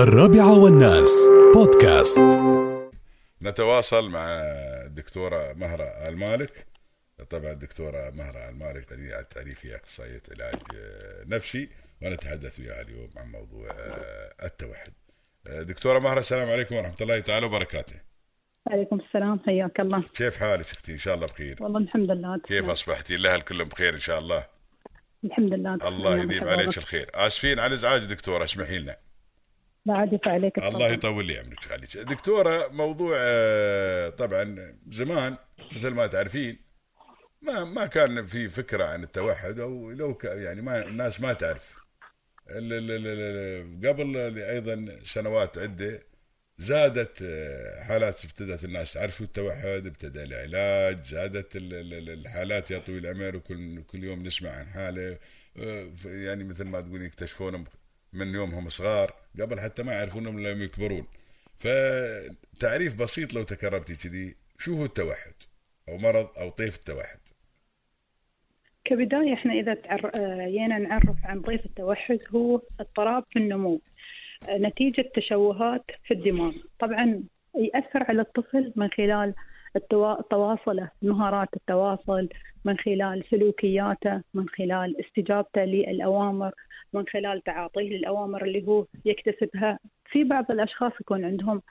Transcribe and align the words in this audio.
الرابعة 0.00 0.58
والناس. 0.58 1.10
بودكاست. 1.54 2.18
نتواصل 3.42 4.10
مع 4.10 4.26
الدكتورة 4.86 5.52
مهرة 5.52 5.84
المالك 5.84 6.66
طبعا 7.30 7.52
الدكتورة 7.52 8.10
مهرة 8.10 8.48
المالك 8.48 8.92
بديعة 8.92 9.22
تعريفية 9.22 9.76
أخصائية 9.76 10.22
علاج 10.30 10.60
نفسي 11.26 11.68
ونتحدث 12.02 12.60
وياها 12.60 12.80
اليوم 12.80 13.10
عن 13.16 13.30
موضوع 13.32 13.68
التوحد. 14.42 14.92
دكتورة 15.46 15.98
مهرة 15.98 16.18
السلام 16.18 16.48
عليكم 16.48 16.76
ورحمة 16.76 16.96
الله 17.00 17.20
تعالى 17.20 17.46
وبركاته. 17.46 17.94
عليكم 18.68 19.00
السلام 19.00 19.40
حياك 19.46 19.80
الله. 19.80 20.04
كيف 20.14 20.36
حالك 20.36 20.72
أختي؟ 20.72 20.92
إن 20.92 20.98
شاء 20.98 21.14
الله 21.14 21.26
بخير. 21.26 21.56
والله 21.60 21.80
الحمد 21.80 22.10
لله 22.10 22.40
كيف 22.46 22.68
اصبحتي 22.68 23.14
الاهل 23.14 23.40
كلهم 23.40 23.68
بخير 23.68 23.94
إن 23.94 24.00
شاء 24.00 24.18
الله. 24.18 24.46
الحمد 25.24 25.52
لله 25.52 25.74
الله 25.88 26.22
يديم 26.22 26.44
عليك 26.44 26.78
الخير. 26.78 27.10
آسفين 27.14 27.58
على 27.58 27.66
الازعاج 27.66 28.04
دكتورة 28.04 28.44
اسمحي 28.44 28.78
لنا. 28.78 28.96
عاد 29.90 30.20
عليك 30.26 30.58
الله 30.58 30.88
يطول 30.88 31.26
لي 31.26 31.38
عمرك 31.38 31.64
خليك 31.64 31.96
دكتورة 31.96 32.68
موضوع 32.68 33.14
آه، 33.18 34.08
طبعا 34.08 34.74
زمان 34.90 35.36
مثل 35.76 35.94
ما 35.94 36.06
تعرفين 36.06 36.58
ما 37.42 37.64
ما 37.64 37.86
كان 37.86 38.26
في 38.26 38.48
فكرة 38.48 38.84
عن 38.84 39.02
التوحد 39.02 39.60
أو 39.60 39.90
لو 39.90 40.18
يعني 40.24 40.60
ما 40.60 40.86
الناس 40.86 41.20
ما 41.20 41.32
تعرف. 41.32 41.80
قبل 43.84 44.16
أيضا 44.38 44.98
سنوات 45.04 45.58
عدة 45.58 46.02
زادت 46.58 47.22
آه، 47.22 47.82
حالات 47.84 48.24
ابتدت 48.24 48.64
الناس 48.64 48.92
تعرفوا 48.92 49.26
التوحد 49.26 49.86
ابتدى 49.86 50.22
العلاج 50.22 51.04
زادت 51.04 51.46
الحالات 51.56 52.70
يا 52.70 52.78
طويل 52.78 53.06
العمر 53.06 53.36
وكل 53.36 53.82
كل 53.82 54.04
يوم 54.04 54.26
نسمع 54.26 54.50
عن 54.50 54.64
حالة 54.66 55.18
آه، 55.56 55.90
يعني 56.04 56.44
مثل 56.44 56.64
ما 56.64 56.80
تقول 56.80 57.02
يكتشفونهم 57.02 57.64
من 58.12 58.34
يومهم 58.34 58.68
صغار 58.68 59.14
قبل 59.40 59.60
حتى 59.60 59.82
ما 59.82 59.92
يعرفونهم 59.92 60.40
لما 60.40 60.64
يكبرون. 60.64 61.06
فتعريف 61.58 63.02
بسيط 63.02 63.34
لو 63.34 63.42
تكرمتي 63.42 63.96
كذي 63.96 64.34
شو 64.58 64.76
هو 64.76 64.84
التوحد؟ 64.84 65.32
أو 65.88 65.96
مرض 65.96 66.28
أو 66.38 66.50
طيف 66.50 66.74
التوحد؟ 66.74 67.18
كبداية 68.84 69.34
إحنا 69.34 69.52
إذا 69.52 69.74
تعر... 69.74 70.10
آه، 70.18 70.48
جينا 70.48 70.78
نعرف 70.78 71.16
عن 71.24 71.40
طيف 71.42 71.66
التوحد 71.66 72.18
هو 72.34 72.62
اضطراب 72.80 73.24
في 73.30 73.38
النمو 73.38 73.80
نتيجة 74.50 75.10
تشوهات 75.14 75.90
في 76.04 76.14
الدماغ. 76.14 76.52
طبعا 76.78 77.22
يأثر 77.54 78.02
على 78.02 78.22
الطفل 78.22 78.72
من 78.76 78.88
خلال 78.88 79.34
تواصله 80.30 80.90
مهارات 81.02 81.48
التواصل 81.56 82.28
من 82.64 82.78
خلال 82.78 83.24
سلوكياته 83.30 84.22
من 84.34 84.48
خلال 84.48 85.00
استجابته 85.00 85.64
للأوامر 85.64 86.52
من 86.92 87.04
خلال 87.06 87.42
تعاطيه 87.42 87.98
للأوامر 87.98 88.44
اللي 88.44 88.68
هو 88.68 88.86
يكتسبها. 89.04 89.78
في 90.10 90.24
بعض 90.24 90.50
الأشخاص 90.50 90.92
يكون 91.00 91.24
عندهم 91.24 91.62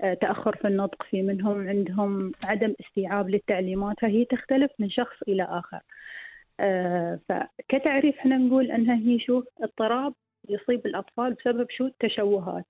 آه، 0.00 0.14
تأخر 0.14 0.56
في 0.56 0.68
النطق 0.68 1.02
في 1.02 1.22
منهم 1.22 1.68
عندهم 1.68 2.32
عدم 2.44 2.74
استيعاب 2.80 3.30
للتعليمات 3.30 4.00
فهي 4.00 4.24
تختلف 4.24 4.70
من 4.78 4.90
شخص 4.90 5.16
إلى 5.28 5.42
آخر. 5.42 5.80
آه، 6.60 7.20
فكتعريف 7.28 8.18
إحنا 8.18 8.36
نقول 8.36 8.70
انها 8.70 8.96
هي 8.96 9.18
شو؟ 9.18 9.42
اضطراب 9.62 10.14
يصيب 10.48 10.86
الأطفال 10.86 11.34
بسبب 11.34 11.66
شو؟ 11.70 11.86
التشوهات 11.86 12.66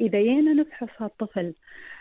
إذا 0.00 0.20
جينا 0.22 0.52
نفحص 0.52 0.88
هالطفل 0.98 1.54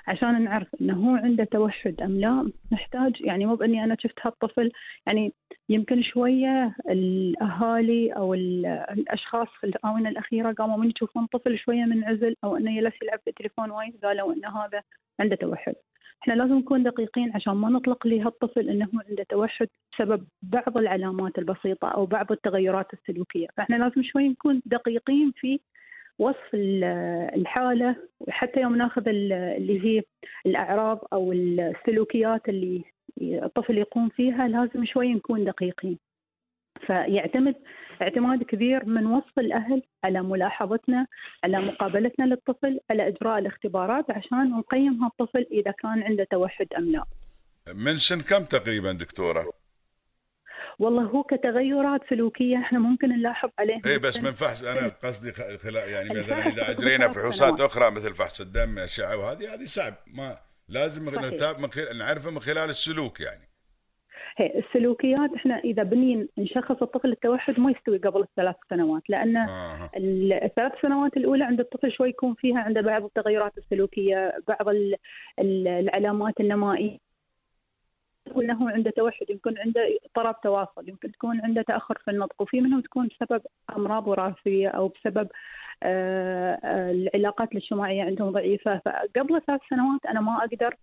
عشان 0.08 0.44
نعرف 0.44 0.67
إنه 0.81 0.94
هو 0.94 1.16
عنده 1.16 1.44
توحد 1.44 2.02
أم 2.02 2.20
لا 2.20 2.52
نحتاج 2.72 3.22
يعني 3.22 3.45
مو 3.45 3.56
بإني 3.56 3.84
أنا 3.84 3.98
شفت 4.00 4.20
هالطفل 4.22 4.72
يعني 5.08 5.34
يمكن 5.70 6.03
شوية 6.03 6.75
الأهالي 6.90 8.12
أو 8.12 8.34
الأشخاص 8.34 9.48
في 9.59 9.68
الآونة 9.68 10.09
الأخيرة 10.09 10.52
قاموا 10.52 10.78
من 10.78 10.92
يشوفون 10.95 11.25
طفل 11.25 11.59
شوية 11.59 11.86
منعزل 11.86 12.36
أو 12.44 12.58
إنه 12.58 12.78
يلس 12.78 12.94
يلعب 13.02 13.20
في 13.20 13.30
التليفون 13.30 13.72
وايد 13.72 14.06
قالوا 14.06 14.34
ان 14.34 14.45
هذا 14.45 14.81
عنده 15.20 15.36
توحد. 15.36 15.75
إحنا 16.22 16.34
لازم 16.34 16.58
نكون 16.58 16.84
دقيقين 16.84 17.31
عشان 17.36 17.53
ما 17.53 17.70
نطلق 17.70 18.08
لهالطفل 18.08 18.70
إنه 18.70 18.88
عنده 19.09 19.23
توحد 19.30 19.68
بسبب 19.94 20.28
بعض 20.41 20.78
العلامات 20.78 21.38
البسيطة 21.38 21.88
أو 21.88 22.06
بعض 22.06 22.31
التغيرات 22.31 22.94
السلوكية، 22.94 23.47
فإحنا 23.57 23.75
لازم 23.75 24.03
شوي 24.03 24.30
نكون 24.30 24.62
دقيقين 24.66 25.31
في 25.36 25.59
وصف 26.19 26.50
الحالة 27.35 27.95
وحتى 28.19 28.59
يوم 28.59 28.75
ناخذ 28.75 29.03
اللي 29.07 29.85
هي 29.85 30.03
الأعراض 30.45 31.00
أو 31.13 31.31
السلوكيات 31.31 32.50
اللي 32.50 32.83
الطفل 33.22 33.78
يقوم 33.78 34.09
فيها 34.09 34.47
لازم 34.47 34.85
شوي 34.85 35.13
نكون 35.13 35.45
دقيقين. 35.45 35.97
فيعتمد 36.88 37.56
اعتماد 38.01 38.44
كبير 38.44 38.85
من 38.85 39.06
وصف 39.06 39.39
الأهل 39.39 39.81
على 40.03 40.22
ملاحظتنا 40.22 41.07
على 41.44 41.61
مقابلتنا 41.61 42.25
للطفل 42.25 42.79
على 42.89 43.07
إجراء 43.07 43.39
الاختبارات 43.39 44.11
عشان 44.11 44.50
نقيم 44.50 45.03
هالطفل 45.03 45.47
إذا 45.51 45.72
كان 45.72 46.03
عنده 46.03 46.23
توحد 46.31 46.67
أم 46.77 46.91
لا. 46.91 47.03
من 47.85 47.94
سن 47.94 48.22
كم 48.22 48.44
تقريبا 48.44 48.91
دكتورة؟ 48.91 49.45
والله 50.79 51.03
هو 51.03 51.23
كتغيرات 51.23 52.01
سلوكية 52.09 52.57
إحنا 52.57 52.79
ممكن 52.79 53.09
نلاحظ 53.09 53.49
عليها 53.59 53.81
اي 53.85 53.99
بس 53.99 54.23
من 54.23 54.31
فحص 54.31 54.63
أنا 54.63 54.88
قصدي 54.88 55.31
خلا 55.31 55.85
يعني 55.85 56.09
مثلا 56.09 56.47
إذا 56.47 56.71
أجرينا 56.71 57.07
فحوصات 57.07 57.61
أخرى 57.61 57.91
مثل 57.91 58.13
فحص 58.13 58.41
الدم 58.41 58.79
اشعه 58.79 59.17
وهذه 59.17 59.53
هذه 59.53 59.65
صعب. 59.65 59.93
ما 60.17 60.38
لازم 60.69 61.09
نعرفه 61.99 62.31
من 62.31 62.39
خلال 62.39 62.69
السلوك 62.69 63.19
يعني. 63.21 63.47
هي 64.38 64.59
السلوكيات 64.59 65.33
إحنا 65.35 65.59
إذا 65.59 65.83
بنين 65.83 66.27
نشخص 66.38 66.81
الطفل 66.81 67.11
التوحد 67.11 67.59
ما 67.59 67.71
يستوي 67.71 67.97
قبل 67.97 68.21
الثلاث 68.21 68.55
سنوات 68.69 69.01
لأن 69.09 69.38
آه. 69.38 69.91
الثلاث 70.45 70.71
سنوات 70.81 71.17
الأولى 71.17 71.44
عند 71.44 71.59
الطفل 71.59 71.91
شوي 71.91 72.09
يكون 72.09 72.33
فيها 72.33 72.59
عنده 72.59 72.81
بعض 72.81 73.03
التغيرات 73.03 73.57
السلوكية 73.57 74.33
بعض 74.47 74.75
العلامات 75.39 76.39
النمائية. 76.39 77.06
قلنا 78.33 78.53
هو 78.53 78.67
عنده 78.67 78.91
توحد 78.91 79.29
يمكن 79.29 79.57
عنده 79.57 79.81
اضطراب 80.05 80.41
تواصل 80.41 80.89
يمكن 80.89 81.11
تكون 81.11 81.41
عنده 81.41 81.61
تأخر 81.61 81.97
في 82.05 82.11
النطق. 82.11 82.41
وفي 82.41 82.61
منهم 82.61 82.81
تكون 82.81 83.07
بسبب 83.07 83.41
أمراض 83.75 84.07
وراثية 84.07 84.67
أو 84.67 84.88
بسبب 84.88 85.27
آه، 85.83 86.59
آه، 86.63 86.91
العلاقات 86.91 87.51
الاجتماعية 87.51 88.03
عندهم 88.03 88.31
ضعيفة. 88.31 88.81
فقبل 88.85 89.41
ثلاث 89.47 89.61
سنوات 89.69 90.05
أنا 90.05 90.21
ما 90.21 90.38
أقدر 90.38 90.75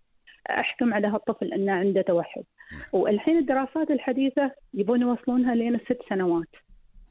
أحكم 0.50 0.94
على 0.94 1.06
هالطفل 1.06 1.52
إنه 1.52 1.72
عنده 1.72 2.02
توحد. 2.02 2.44
والحين 2.92 3.38
الدراسات 3.38 3.90
الحديثة 3.90 4.50
يبون 4.74 5.00
يوصلونها 5.02 5.54
لين 5.54 5.74
الست 5.74 5.98
سنوات. 6.08 6.48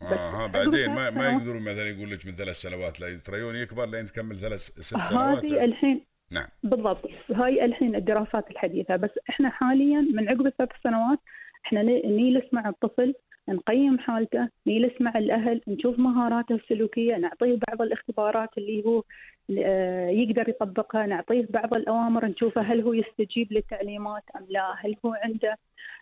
آه 0.01 0.47
بعدين 0.47 0.89
ما 0.95 1.09
ما 1.09 1.29
يقدرون 1.29 1.61
مثلا 1.61 1.89
يقول 1.89 2.11
لك 2.11 2.25
من 2.25 2.31
ثلاث 2.31 2.55
سنوات 2.55 3.01
لا 3.01 3.17
تريون 3.25 3.55
يكبر 3.55 3.85
لين 3.85 4.05
تكمل 4.05 4.39
ثلاث 4.39 4.59
ست 4.59 5.03
سنوات. 5.03 5.45
هذه 5.45 5.63
الحين 5.63 6.12
نعم. 6.33 6.47
بالضبط. 6.63 7.09
هاي 7.35 7.65
الحين 7.65 7.95
الدراسات 7.95 8.51
الحديثة. 8.51 8.95
بس 8.95 9.11
إحنا 9.29 9.49
حاليا 9.49 10.01
من 10.01 10.29
عقب 10.29 10.47
الثلاث 10.47 10.69
سنوات 10.83 11.19
إحنا 11.65 11.81
نجلس 11.83 12.53
مع 12.53 12.69
الطفل 12.69 13.13
نقيم 13.49 13.99
حالته 13.99 14.49
نجلس 14.67 15.01
مع 15.01 15.17
الأهل 15.17 15.61
نشوف 15.67 15.99
مهاراته 15.99 16.55
السلوكية 16.55 17.15
نعطيه 17.15 17.59
بعض 17.67 17.81
الاختبارات 17.81 18.49
اللي 18.57 18.85
هو 18.85 19.03
آه، 19.59 20.09
يقدر 20.09 20.49
يطبقها 20.49 21.05
نعطيه 21.05 21.47
بعض 21.49 21.73
الأوامر 21.73 22.25
نشوفه 22.25 22.61
هل 22.61 22.81
هو 22.81 22.93
يستجيب 22.93 23.53
للتعليمات 23.53 24.23
أم 24.35 24.45
لا 24.49 24.75
هل 24.79 24.95
هو 25.05 25.13
عنده 25.23 25.57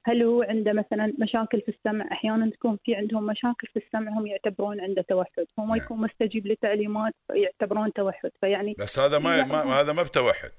هل 0.05 0.23
هو 0.23 0.41
عنده 0.41 0.73
مثلا 0.73 1.13
مشاكل 1.19 1.61
في 1.61 1.69
السمع؟ 1.71 2.11
أحيانا 2.11 2.49
تكون 2.49 2.77
في 2.85 2.95
عندهم 2.95 3.25
مشاكل 3.25 3.67
في 3.73 3.79
السمع 3.79 4.11
هم 4.11 4.27
يعتبرون 4.27 4.81
عنده 4.81 5.01
توحد. 5.01 5.45
هو 5.59 5.65
ما 5.65 5.77
يكون 5.77 6.01
مستجيب 6.01 6.47
للتعليمات 6.47 7.13
يعتبرون 7.29 7.93
توحد. 7.93 8.31
فيعني 8.41 8.75
بس 8.79 8.99
هذا 8.99 9.19
ما, 9.19 9.45
ما 9.45 9.81
هذا 9.81 9.93
ما 9.93 10.03
بتوحد. 10.03 10.51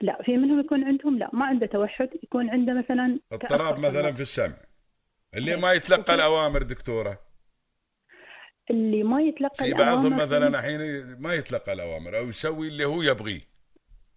لا 0.00 0.22
في 0.22 0.36
منهم 0.36 0.60
يكون 0.60 0.84
عندهم 0.84 1.18
لا 1.18 1.30
ما 1.32 1.44
عنده 1.44 1.66
توحد. 1.66 2.08
يكون 2.22 2.50
عنده 2.50 2.72
مثلا 2.72 3.18
اضطراب 3.32 3.78
مثلا 3.78 4.12
في 4.12 4.20
السمع. 4.20 4.56
اللي 5.36 5.56
ما 5.56 5.72
يتلقى 5.72 6.14
الأوامر 6.14 6.62
دكتورة. 6.62 7.18
اللي 8.70 9.02
ما 9.02 9.22
يتلقى 9.22 9.64
في 9.64 9.74
بعضهم 9.74 10.16
مثلا 10.16 10.48
الحين 10.48 10.78
ما 11.20 11.34
يتلقى 11.34 11.72
الأوامر 11.72 12.18
أو 12.18 12.28
يسوي 12.28 12.68
اللي 12.68 12.84
هو 12.84 13.02
يبغيه. 13.02 13.40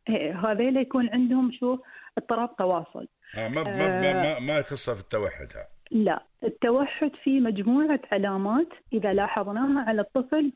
إيه، 0.09 0.39
هذيل 0.39 0.77
يكون 0.77 1.09
عندهم 1.09 1.51
شو؟ 1.59 1.77
اضطراب 2.17 2.55
تواصل. 2.55 3.07
آه 3.37 3.47
ما 3.47 3.63
ما 3.63 3.73
ما, 3.73 4.13
ما, 4.13 4.39
ما 4.47 4.57
يخصها 4.57 4.95
في 4.95 5.01
التوحد 5.01 5.47
ها. 5.55 5.67
لا 5.91 6.23
التوحد 6.43 7.11
في 7.23 7.39
مجموعة 7.39 7.99
علامات 8.11 8.67
إذا 8.93 9.13
لاحظناها 9.13 9.89
على 9.89 10.01
الطفل 10.01 10.51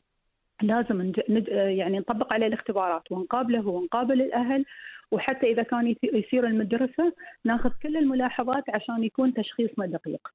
لازم 0.62 1.02
نج... 1.02 1.20
نج... 1.28 1.48
يعني 1.48 1.98
نطبق 1.98 2.32
عليه 2.32 2.46
الاختبارات 2.46 3.12
ونقابله 3.12 3.68
ونقابل 3.68 4.22
الأهل 4.22 4.64
وحتى 5.10 5.52
إذا 5.52 5.62
كان 5.62 5.96
يصير 6.02 6.46
المدرسة 6.46 7.12
ناخذ 7.44 7.70
كل 7.82 7.96
الملاحظات 7.96 8.64
عشان 8.68 9.04
يكون 9.04 9.34
تشخيصنا 9.34 9.86
دقيق. 9.86 10.28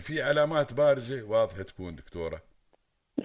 في 0.00 0.22
علامات 0.22 0.74
بارزة 0.74 1.30
واضحة 1.30 1.62
تكون 1.62 1.96
دكتورة؟ 1.96 2.53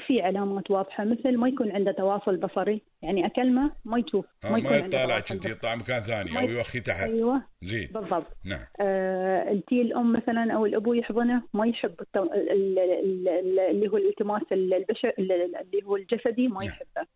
في 0.07 0.21
علامات 0.21 0.71
واضحة 0.71 1.03
مثل 1.03 1.37
ما 1.37 1.47
يكون 1.47 1.71
عنده 1.71 1.91
تواصل 1.91 2.37
بصري 2.37 2.81
يعني 3.01 3.25
اكلمه 3.25 3.71
ما 3.85 3.99
يشوف 3.99 4.25
آه 4.45 4.51
ما 4.51 4.57
يكون 4.57 4.73
عنده 4.73 4.85
يطالع 4.87 5.19
كنت. 5.19 5.45
يطلع 5.45 5.75
مكان 5.75 5.99
ثاني 5.99 6.31
ما 6.31 6.39
أو 6.41 6.45
يوخي 6.49 6.79
تحت. 6.79 7.09
أيوه 7.09 7.41
زين. 7.61 7.87
بالضبط. 7.93 8.37
نعم. 8.45 8.59
آه 8.81 9.51
التي 9.51 9.81
الأم 9.81 10.13
مثلا 10.13 10.53
أو 10.53 10.65
الأبو 10.65 10.93
يحضنه 10.93 11.43
ما 11.53 11.67
يحب 11.67 11.95
التو... 12.01 12.23
ال- 12.23 12.49
ال- 12.51 12.79
ال- 12.79 13.27
ال- 13.29 13.59
اللي 13.59 13.87
هو 13.87 13.97
الالتماس 13.97 14.41
البشر 14.51 15.13
اللي 15.19 15.83
هو 15.85 15.95
الجسدي 15.95 16.47
ما 16.47 16.59
نعم. 16.59 16.67
يحبه. 16.67 17.07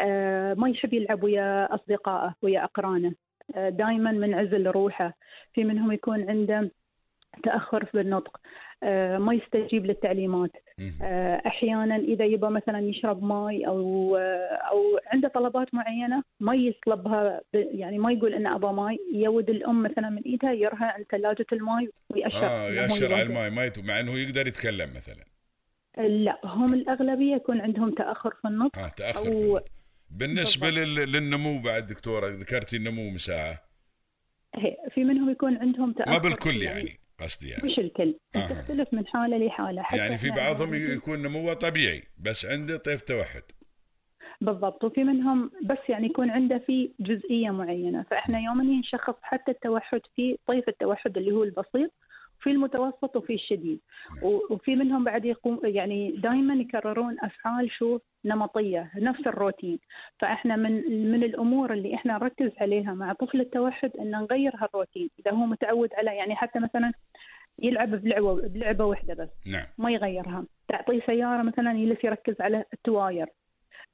آه 0.00 0.54
ما 0.54 0.68
يحب 0.68 0.92
يلعب 0.94 1.22
ويا 1.22 1.74
أصدقائه 1.74 2.34
ويا 2.42 2.64
أقرانه. 2.64 3.12
آه 3.56 3.68
دائما 3.68 4.12
منعزل 4.12 4.66
روحه. 4.66 5.16
في 5.54 5.64
منهم 5.64 5.92
يكون 5.92 6.30
عنده 6.30 6.70
تأخر 7.44 7.84
في 7.84 8.00
النطق. 8.00 8.40
ما 9.18 9.34
يستجيب 9.34 9.86
للتعليمات. 9.86 10.50
آه، 11.02 11.42
أحيانا 11.46 11.96
إذا 11.96 12.24
يبغى 12.24 12.50
مثلا 12.50 12.78
يشرب 12.78 13.22
ماي 13.24 13.66
أو 13.66 14.16
آه، 14.16 14.54
أو 14.70 15.00
عنده 15.06 15.28
طلبات 15.28 15.74
معينة 15.74 16.22
ما 16.40 16.54
يطلبها 16.54 17.40
يعني 17.54 17.98
ما 17.98 18.12
يقول 18.12 18.34
انه 18.34 18.54
أبغى 18.56 18.72
ماي 18.72 18.98
يود 19.14 19.50
الأم 19.50 19.82
مثلا 19.82 20.10
من 20.10 20.22
إيدها 20.22 20.52
يرها 20.52 20.84
عند 20.84 21.04
ثلاجه 21.10 21.46
الماي 21.52 21.88
ويأشر 22.10 22.46
آه 22.46 22.70
يأشر 22.70 23.12
على. 23.14 23.22
الماء 23.22 23.50
ما. 23.50 23.70
مع 23.88 24.00
إنه 24.00 24.12
يقدر 24.18 24.46
يتكلم 24.46 24.88
مثلا 24.96 25.24
لا 26.08 26.40
هم 26.44 26.74
الأغلبية 26.74 27.34
يكون 27.34 27.60
عندهم 27.60 27.90
تأخر 27.94 28.30
في 28.42 28.48
النطق 28.48 28.78
آه 28.78 28.88
تأخر 28.88 29.20
في 29.22 29.28
أو 29.28 29.32
النطق. 29.42 29.64
بالنسبة 30.10 30.66
بالضبط. 30.70 30.98
لل... 30.98 31.12
للنمو 31.12 31.58
بعد 31.62 31.86
دكتورة 31.86 32.26
ذكرتي 32.28 32.76
النمو 32.76 33.10
مساعة 33.10 33.58
في 34.94 35.04
منهم 35.04 35.30
يكون 35.30 35.56
عندهم 35.56 35.92
تأخر 35.92 36.10
ما 36.12 36.18
بالكل 36.18 36.50
في- 36.52 36.64
يعني 36.64 36.90
قصدي 37.22 37.48
يعني. 37.50 37.68
مش 37.72 37.78
الكل 37.78 38.14
آه. 38.36 38.38
تختلف 38.38 38.88
من 38.94 39.06
حاله 39.06 39.36
لحاله 39.46 39.82
حتى 39.82 39.96
يعني 39.98 40.18
في 40.18 40.30
بعضهم 40.30 40.74
يكون 40.74 41.22
نموه 41.22 41.54
طبيعي 41.54 42.02
بس 42.18 42.46
عنده 42.46 42.76
طيف 42.76 43.02
توحد 43.02 43.42
بالضبط. 44.40 44.84
وفي 44.84 45.04
منهم 45.04 45.50
بس 45.64 45.78
يعني 45.88 46.06
يكون 46.06 46.30
عنده 46.30 46.58
في 46.58 46.90
جزئية 47.00 47.50
معينة. 47.50 48.02
فإحنا 48.10 48.38
يوميا 48.40 48.80
نشخص 48.80 49.14
حتى 49.22 49.50
التوحد 49.50 50.00
في 50.16 50.38
طيف 50.46 50.68
التوحد 50.68 51.16
اللي 51.18 51.32
هو 51.32 51.42
البسيط 51.44 51.92
في 52.40 52.50
المتوسط 52.50 53.16
وفي 53.16 53.34
الشديد. 53.34 53.80
و- 54.22 54.54
وفي 54.54 54.76
منهم 54.76 55.04
بعد 55.04 55.24
يقوم 55.24 55.60
يعني 55.64 56.10
دائما 56.10 56.54
يكررون 56.54 57.16
أفعال 57.20 57.70
شو؟ 57.78 57.98
نمطية 58.24 58.90
نفس 58.96 59.20
الروتين. 59.26 59.78
فإحنا 60.18 60.56
من 60.56 60.72
من 61.12 61.22
الأمور 61.24 61.72
اللي 61.72 61.94
إحنا 61.94 62.12
نركز 62.12 62.50
عليها 62.60 62.94
مع 62.94 63.12
طفل 63.12 63.40
التوحد 63.40 63.90
إن 64.00 64.10
نغير 64.10 64.52
هالروتين. 64.56 65.10
إذا 65.20 65.30
هو 65.30 65.46
متعود 65.46 65.88
على 65.94 66.16
يعني 66.16 66.36
حتى 66.36 66.58
مثلا 66.58 66.92
يلعب 67.58 67.90
بلعبة 67.90 68.34
بلعبة 68.48 68.84
واحدة 68.84 69.14
بس. 69.14 69.28
نعم. 69.52 69.64
ما 69.78 69.90
يغيرها. 69.90 70.46
تعطيه 70.68 71.00
سيارة 71.06 71.42
مثلا 71.42 71.72
يجلس 71.78 72.04
يركز 72.04 72.34
على 72.40 72.64
التواير. 72.72 73.26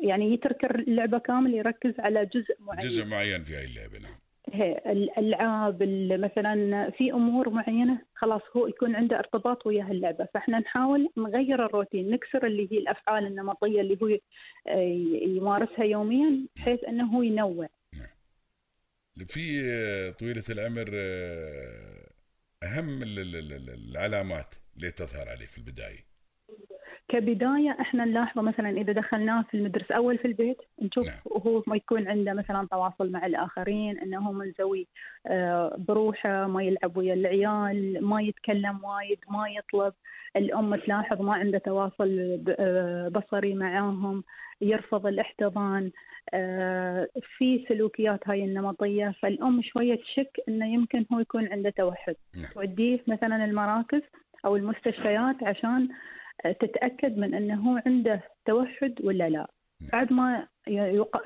يعني 0.00 0.32
يترك 0.34 0.64
اللعبة 0.64 1.18
كامل 1.18 1.54
يركز 1.54 1.92
على 1.98 2.26
جزء 2.26 2.56
معين. 2.60 2.80
جزء 2.80 3.10
معين 3.10 3.44
في 3.44 3.56
هاي 3.56 3.64
اللعبة 3.64 3.98
نعم. 3.98 4.18
هي 4.52 4.82
الألعاب 4.86 5.82
ال- 5.82 6.20
مثلا 6.20 6.90
في 6.90 7.12
أمور 7.12 7.50
معينة 7.50 8.02
خلاص 8.14 8.40
هو 8.56 8.66
يكون 8.66 8.96
عنده 8.96 9.18
ارتباط 9.18 9.66
ويا 9.66 9.84
اللعبة 9.90 10.28
فإحنا 10.34 10.58
نحاول 10.58 11.08
نغير 11.16 11.66
الروتين 11.66 12.10
نكسر 12.10 12.46
اللي 12.46 12.68
هي 12.72 12.78
الأفعال 12.78 13.26
النمطية 13.26 13.80
اللي 13.80 13.98
هو 14.02 14.18
يمارسها 15.36 15.84
يوميا 15.84 16.46
بحيث 16.56 16.84
أنه 16.84 17.16
هو 17.16 17.22
ينوع. 17.22 17.68
في 19.28 19.62
آه، 19.70 20.10
طويلة 20.10 20.42
العمر 20.50 20.90
آه، 20.94 22.07
أهم 22.62 23.02
ال- 23.02 23.18
ال- 23.18 23.36
ال- 23.36 23.52
ال- 23.52 23.90
العلامات 23.90 24.54
اللي 24.76 24.90
تظهر 24.90 25.28
عليه 25.28 25.46
في 25.46 25.58
البداية. 25.58 26.08
كبداية 27.08 27.76
إحنا 27.80 28.04
نلاحظه 28.04 28.42
مثلا 28.42 28.70
إذا 28.70 28.92
دخلناه 28.92 29.42
في 29.42 29.56
المدرسة 29.56 29.94
أول 29.94 30.18
في 30.18 30.24
البيت 30.24 30.56
نشوف 30.82 31.06
نعم. 31.06 31.42
هو 31.46 31.62
ما 31.66 31.76
يكون 31.76 32.08
عنده 32.08 32.32
مثلا 32.32 32.68
تواصل 32.70 33.10
مع 33.10 33.26
الآخرين 33.26 33.98
إنه 33.98 34.18
هو 34.28 34.32
منزوي 34.32 34.88
آه، 35.26 35.76
بروحه 35.78 36.46
ما 36.46 36.62
يلعب 36.62 36.96
ويا 36.96 37.14
العيال 37.14 38.04
ما 38.04 38.22
يتكلم 38.22 38.84
وايد 38.84 39.18
ما 39.30 39.48
يطلب. 39.48 39.94
الأم 40.36 40.76
تلاحظ 40.76 41.22
ما 41.22 41.34
عنده 41.34 41.58
تواصل 41.58 42.40
آه، 42.58 43.08
بصري 43.08 43.54
معاهم 43.54 44.24
يرفض 44.60 45.06
الاحتضان. 45.06 45.90
في 47.38 47.64
سلوكيات 47.68 48.28
هاي 48.28 48.44
النمطية 48.44 49.14
فالأم 49.22 49.62
شوية 49.62 49.94
تشك 49.94 50.40
إنه 50.48 50.74
يمكن 50.74 51.04
هو 51.12 51.20
يكون 51.20 51.48
عنده 51.52 51.70
توحد 51.70 52.16
نعم. 52.34 52.44
توديه 52.54 53.00
مثلا 53.06 53.44
المراكز 53.44 54.02
أو 54.44 54.56
المستشفيات 54.56 55.42
عشان 55.42 55.88
تتأكد 56.44 57.18
من 57.18 57.34
إنه 57.34 57.54
هو 57.54 57.82
عنده 57.86 58.22
توحد 58.46 58.94
ولا 59.04 59.28
لا 59.28 59.50
نعم. 59.80 59.90
بعد 59.92 60.12
ما 60.12 60.46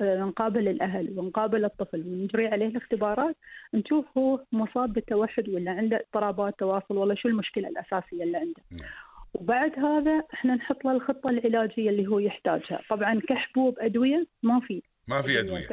نقابل 0.01 0.67
الأهل 0.67 1.19
ونقابل 1.19 1.65
الطفل 1.65 1.99
ونجري 2.07 2.47
عليه 2.47 2.67
الاختبارات 2.67 3.35
نشوف 3.73 4.17
هو 4.17 4.43
مصاب 4.51 4.93
بالتوحد 4.93 5.49
ولا 5.49 5.71
عنده 5.71 5.97
اضطرابات 5.97 6.59
تواصل 6.59 6.97
ولا 6.97 7.15
شو 7.15 7.27
المشكلة 7.27 7.67
الأساسية 7.67 8.23
اللي 8.23 8.37
عنده 8.37 8.61
نعم. 8.71 8.91
وبعد 9.33 9.79
هذا 9.79 10.23
إحنا 10.33 10.55
نحط 10.55 10.85
له 10.85 10.91
الخطة 10.91 11.29
العلاجية 11.29 11.89
اللي 11.89 12.07
هو 12.07 12.19
يحتاجها 12.19 12.81
طبعا 12.89 13.21
كحبوب 13.29 13.79
ادويه 13.79 14.25
ما 14.43 14.59
في 14.59 14.81
ما 15.07 15.21
في 15.21 15.39
أدوية. 15.39 15.67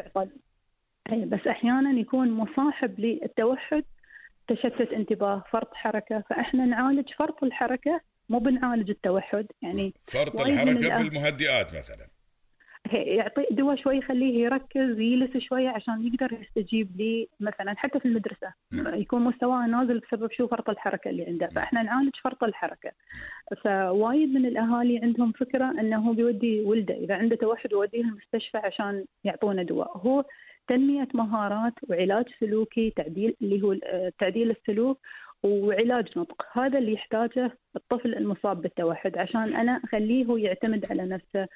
إيه، 1.12 1.24
بس 1.24 1.46
أحيانا 1.46 2.00
يكون 2.00 2.30
مصاحب 2.30 3.00
للتوحد 3.00 3.84
تشتت 4.48 4.92
انتباه 4.92 5.44
فرط 5.52 5.74
حركة 5.74 6.24
فإحنا 6.30 6.66
نعالج 6.66 7.08
فرط 7.18 7.44
الحركة 7.44 8.00
مو 8.28 8.38
بنعالج 8.38 8.90
التوحد 8.90 9.46
يعني 9.62 9.94
فرط 10.04 10.40
الحركة. 10.40 10.96
بالمهدئات 11.02 11.66
مثلا 11.66 12.06
يعطي 12.92 13.46
دواء 13.50 13.76
شوي 13.76 13.96
يخليه 13.96 14.44
يركز 14.44 14.98
يجلس 14.98 15.36
شوية 15.36 15.68
عشان 15.68 16.06
يقدر 16.06 16.38
يستجيب 16.42 16.96
لي 16.96 17.28
مثلا 17.40 17.74
حتى 17.76 18.00
في 18.00 18.06
المدرسة. 18.06 18.52
نعم. 18.72 19.00
يكون 19.00 19.22
مستواه 19.22 19.66
نازل 19.66 19.98
بسبب 19.98 20.32
شو؟ 20.32 20.46
فرط 20.46 20.70
الحركة 20.70 21.10
اللي 21.10 21.24
عنده. 21.24 21.46
فإحنا 21.46 21.82
نعالج 21.82 22.16
فرط 22.24 22.44
الحركة. 22.44 22.90
فوايد 23.64 24.28
من 24.34 24.46
الأهالي 24.46 24.98
عندهم 24.98 25.32
فكرة 25.32 25.70
إنه 25.70 26.08
هو 26.08 26.12
بيودي 26.12 26.60
ولده. 26.60 26.94
إذا 26.94 27.14
عنده 27.14 27.36
توحد 27.36 27.72
يوديه 27.72 28.00
المستشفى 28.00 28.58
عشان 28.58 29.04
يعطونه 29.24 29.62
دواء. 29.62 29.98
هو 29.98 30.24
تنمية 30.68 31.08
مهارات 31.14 31.74
وعلاج 31.88 32.24
سلوكي 32.40 32.90
تعديل 32.90 33.36
اللي 33.42 33.62
هو 33.62 33.72
آه، 33.72 34.12
تعديل 34.18 34.50
السلوك 34.50 34.98
وعلاج 35.42 36.18
نطق. 36.18 36.46
هذا 36.52 36.78
اللي 36.78 36.92
يحتاجه 36.92 37.58
الطفل 37.76 38.14
المصاب 38.14 38.62
بالتوحد. 38.62 39.18
عشان 39.18 39.54
أنا 39.54 39.80
أخليه 39.84 40.24
هو 40.24 40.36
يعتمد 40.36 40.86
على 40.90 41.02
نفسه. 41.06 41.46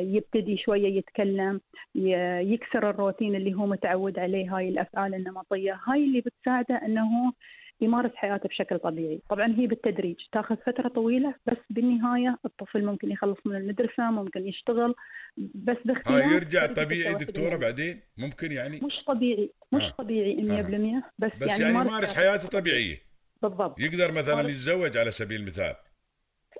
يبتدي 0.00 0.56
شوية 0.56 0.98
يتكلم 0.98 1.60
يكسر 1.94 2.90
الروتين 2.90 3.34
اللي 3.34 3.54
هو 3.54 3.66
متعود 3.66 4.18
عليه 4.18 4.56
هاي 4.56 4.68
الأفعال 4.68 5.14
النمطية. 5.14 5.80
هاي 5.86 6.04
اللي 6.04 6.20
بتساعده 6.20 6.74
إنه 6.86 7.32
يمارس 7.80 8.10
حياته 8.14 8.48
بشكل 8.48 8.78
طبيعي. 8.78 9.20
طبعا 9.30 9.54
هي 9.58 9.66
بالتدريج 9.66 10.16
تاخذ 10.32 10.56
فترة 10.56 10.88
طويلة 10.88 11.34
بس 11.46 11.56
بالنهاية 11.70 12.38
الطفل 12.44 12.84
ممكن 12.84 13.10
يخلص 13.10 13.38
من 13.44 13.56
المدرسة 13.56 14.10
ممكن 14.10 14.48
يشتغل 14.48 14.94
بس 15.36 15.76
باختيار 15.84 16.22
ها 16.22 16.34
يرجع 16.34 16.66
طبيعي 16.66 17.14
دكتورة 17.14 17.56
بعدين؟ 17.56 18.00
ممكن 18.18 18.52
يعني؟ 18.52 18.76
مش 18.76 19.04
طبيعي 19.06 19.50
مش 19.72 19.82
آه. 19.82 19.90
طبيعي 19.90 20.36
100% 20.36 21.02
بس, 21.18 21.30
بس 21.40 21.60
يعني 21.60 21.70
يمارس 21.70 22.16
حياته 22.16 22.48
طبيعية. 22.48 22.96
بالضبط. 23.42 23.80
يقدر 23.80 24.08
مثلا 24.08 24.48
يتزوج 24.48 24.96
على 24.96 25.10
سبيل 25.10 25.40
المثال. 25.40 25.74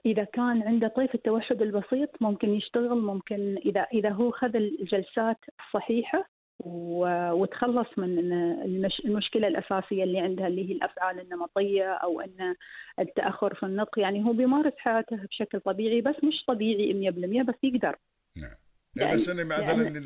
إذا 0.06 0.24
كان 0.24 0.62
عنده 0.62 0.88
طيف 0.88 1.14
التوحد 1.14 1.62
البسيط 1.62 2.10
ممكن 2.20 2.50
يشتغل 2.54 2.98
ممكن 3.02 3.56
إذا 3.66 3.80
إذا 3.94 4.10
هو 4.10 4.30
خذ 4.30 4.56
الجلسات 4.56 5.36
الصحيحة 5.66 6.28
و- 6.64 7.30
وتخلص 7.32 7.86
من 7.96 8.18
المش... 8.62 9.00
المشكلة 9.04 9.48
الأساسية 9.48 10.04
اللي 10.04 10.18
عندها 10.20 10.46
اللي 10.46 10.68
هي 10.68 10.72
الأفعال 10.72 11.20
النمطية 11.20 11.84
أو 11.92 12.20
إن 12.20 12.54
التأخر 12.98 13.54
في 13.54 13.62
النطق. 13.66 13.98
يعني 13.98 14.24
هو 14.24 14.32
بيمارس 14.32 14.72
حياته 14.78 15.16
بشكل 15.16 15.60
طبيعي 15.60 16.00
بس 16.00 16.14
مش 16.24 16.44
طبيعي 16.48 16.92
100% 17.10 17.42
بس 17.48 17.54
يقدر. 17.62 17.96
نعم. 18.36 18.50
يعني- 18.96 19.14
بس 19.14 19.28
انه 19.28 19.44
مثلا 19.44 19.82
يعني- 19.82 19.98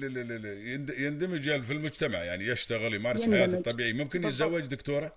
يندمج 1.07 1.51
في 1.61 1.73
المجتمع 1.73 2.19
يعني 2.25 2.45
يشتغل 2.45 2.95
يمارس. 2.95 3.31
حياته 3.35 3.59
الطبيعي. 3.59 3.93
ممكن. 3.93 4.19
يتزوج 4.25 4.67
دكتورة؟ 4.67 5.13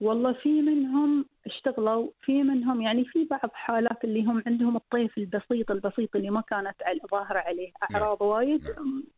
والله 0.00 0.32
في 0.32 0.62
منهم 0.62 1.26
اشتغلوا 1.46 2.10
في 2.24 2.42
منهم 2.42 2.82
يعني 2.82 3.04
في 3.04 3.24
بعض 3.30 3.50
حالات 3.52 4.04
اللي 4.04 4.24
هم 4.24 4.42
عندهم 4.46 4.76
الطيف 4.76 5.18
البسيط 5.18 5.70
البسيط 5.70 6.16
اللي 6.16 6.30
ما 6.30 6.40
كانت 6.40 6.74
ظاهرة 7.10 7.38
عليه. 7.38 7.72
أعراض 7.94 8.22
وايد 8.22 8.64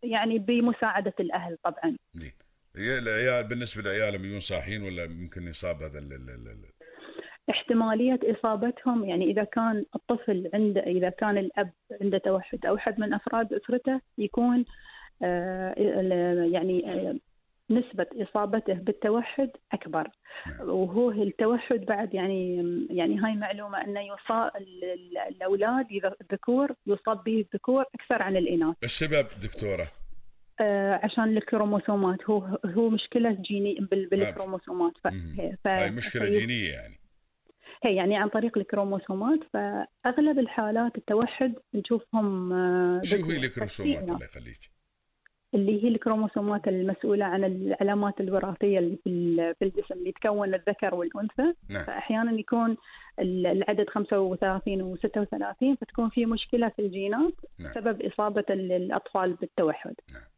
يعني 0.03 0.39
بمساعدة 0.39 1.15
الأهل 1.21 1.57
طبعا. 1.65 1.97
هي 2.77 2.99
العيال 2.99 3.49
بالنسبة 3.49 3.83
للعيال 3.83 4.15
يكونوا 4.15 4.41
صاحيين 4.41 4.83
ولا 4.83 5.07
ممكن 5.23 5.43
يصاب 5.43 5.77
هذا 5.77 5.99
ال- 5.99 6.13
ال- 6.13 6.31
ال- 6.31 6.49
ال- 6.49 6.71
احتمالية 7.51 8.19
إصابتهم 8.25 9.05
يعني 9.05 9.25
إذا 9.25 9.45
كان 9.45 9.85
الطفل 9.95 10.51
عنده 10.55 10.81
إذا 10.81 11.09
كان 11.11 11.39
الأب 11.39 11.73
عنده 12.03 12.19
توحد 12.19 12.67
أو 12.67 12.77
أحد 12.77 13.01
من 13.01 13.15
أفراد 13.15 13.53
أسرته 13.53 14.01
يكون 14.19 14.65
آه، 15.23 15.75
يعني 16.53 16.93
آه، 16.93 17.17
نسبة 17.71 18.07
إصابته 18.17 18.73
بالتوحد 18.75 19.51
أكبر. 19.73 20.09
نعم. 20.59 20.69
وهو 20.71 21.11
التوحد 21.11 21.81
بعد 21.81 22.15
يعني 22.15 22.57
يعني 22.91 23.19
هاي 23.19 23.35
معلومة 23.37 23.85
أنه 23.85 24.01
يصاب 24.01 24.51
الأولاد 25.29 25.87
إذا 25.91 26.15
الذكور 26.21 26.73
يصاب 26.87 27.25
به 27.25 27.41
الذكور 27.53 27.85
أكثر 27.95 28.23
عن 28.23 28.37
الإناث. 28.37 28.77
السبب 28.85 29.27
دكتورة؟ 29.43 29.87
آه 30.61 31.01
عشان 31.03 31.37
الكروموسومات. 31.37 32.31
هو 32.31 32.59
هو 32.67 32.91
مشكلة 32.91 33.33
جيني 33.41 33.75
بال- 33.91 34.09
بالكروموسومات. 34.09 34.93
ف... 35.05 35.09
ف... 35.65 35.67
هاي 35.69 35.91
مشكلة 35.91 36.23
في- 36.23 36.39
جينية 36.39 36.71
يعني. 36.73 36.95
هي 37.85 37.95
يعني 37.97 38.17
عن 38.17 38.29
طريق 38.29 38.59
الكروموسومات. 38.59 39.39
فأغلب 39.53 40.39
الحالات 40.39 40.97
التوحد 40.99 41.55
نشوفهم 41.75 42.53
آه، 42.53 43.01
شو. 43.05 43.17
هي 43.17 43.37
الكروموسومات. 43.37 44.03
الله 44.11 44.25
يخليك؟ 44.25 44.78
اللي 45.55 45.85
هي 45.85 45.89
الكروموسومات 45.89 46.69
المسؤولة 46.69 47.25
عن 47.25 47.45
العلامات 47.45 48.21
الوراثية 48.21 48.79
اللي 48.79 48.97
في 49.05 49.09
ال- 49.11 49.55
في 49.59 49.65
الجسم 49.65 49.95
اللي 49.95 50.13
تكون 50.13 50.55
الذكر 50.55 50.95
والأنثى. 50.95 51.43
نعم. 51.71 51.85
فأحيانا 51.87 52.33
يكون 52.33 52.77
ال- 53.19 53.47
العدد 53.47 53.89
35 53.89 54.83
و 54.83 54.97
36 54.97 55.77
فتكون 55.77 56.09
في 56.09 56.27
مشكلة 56.27 56.69
في 56.69 56.83
الجينات 56.83 57.33
نعم. 57.61 57.71
سبب 57.75 58.03
إصابة 58.03 58.45
ال- 58.51 58.73
الأطفال 58.73 59.33
بالتوحد. 59.35 59.95
آه، 60.11 60.38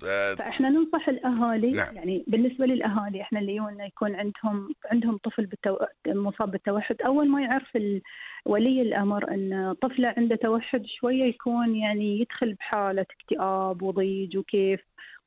فإحنا 0.00 0.68
ننصح 0.68 1.08
الأهالي 1.08 1.70
نعم. 1.70 1.96
يعني 1.96 2.24
بالنسبة 2.26 2.66
للأهالي 2.66 3.22
إحنا 3.22 3.40
اللي 3.40 3.56
يقولنا 3.56 3.86
يكون 3.86 4.14
عندهم 4.14 4.74
عندهم 4.90 5.16
طفل 5.16 5.46
بالتو... 5.46 5.76
مصاب 6.06 6.50
بالتوحد 6.50 7.02
أول 7.02 7.28
ما 7.28 7.42
يعرف 7.42 7.76
ال... 7.76 8.02
ولي 8.46 8.82
الأمر 8.82 9.30
إن 9.30 9.74
طفله 9.82 10.14
عنده 10.16 10.36
توحد 10.36 10.86
شوية 10.86 11.24
يكون 11.24 11.76
يعني 11.76 12.20
يدخل 12.20 12.54
بحالة 12.54 13.06
اكتئاب 13.20 13.82
وضيج 13.82 14.36
وكيف 14.36 14.80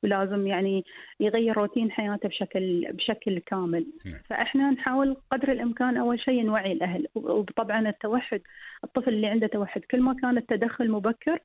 ولازم 0.04 0.46
يعني 0.46 0.84
يغير 1.20 1.56
روتين 1.56 1.90
حياته 1.90 2.28
بشكل 2.28 2.92
بشكل 2.92 3.38
كامل 3.38 3.86
نعم. 4.06 4.14
فإحنا 4.28 4.70
نحاول 4.70 5.16
قدر 5.32 5.52
الإمكان 5.52 5.96
أول 5.96 6.20
شيء 6.20 6.44
نوعي 6.44 6.72
الأهل 6.72 7.06
وطبعا 7.14 7.88
التوحد 7.88 8.40
الطفل 8.84 9.08
اللي 9.08 9.26
عنده 9.26 9.46
توحد 9.46 9.80
كل 9.80 10.00
ما 10.00 10.14
كان 10.14 10.38
التدخل 10.38 10.90
مبكر 10.90 11.38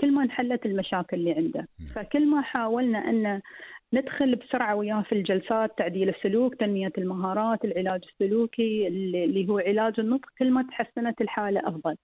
كل 0.00 0.12
ما 0.12 0.22
انحلت 0.22 0.66
المشاكل 0.66 1.16
اللي 1.16 1.32
عنده. 1.32 1.68
فكل 1.94 2.26
ما 2.26 2.40
حاولنا 2.42 2.98
أن 3.10 3.40
ندخل 3.92 4.34
بسرعة 4.36 4.74
وياه 4.74 5.02
في 5.02 5.12
الجلسات 5.12 5.78
تعديل 5.78 6.08
السلوك 6.08 6.54
تنمية 6.54 6.92
المهارات 6.98 7.64
العلاج 7.64 8.00
السلوكي 8.12 8.88
اللي 8.88 9.48
هو 9.48 9.58
علاج 9.58 10.00
النطق 10.00 10.28
كل 10.38 10.50
ما 10.50 10.62
تحسنت 10.62 11.20
الحالة 11.20 11.68
أفضل. 11.68 11.96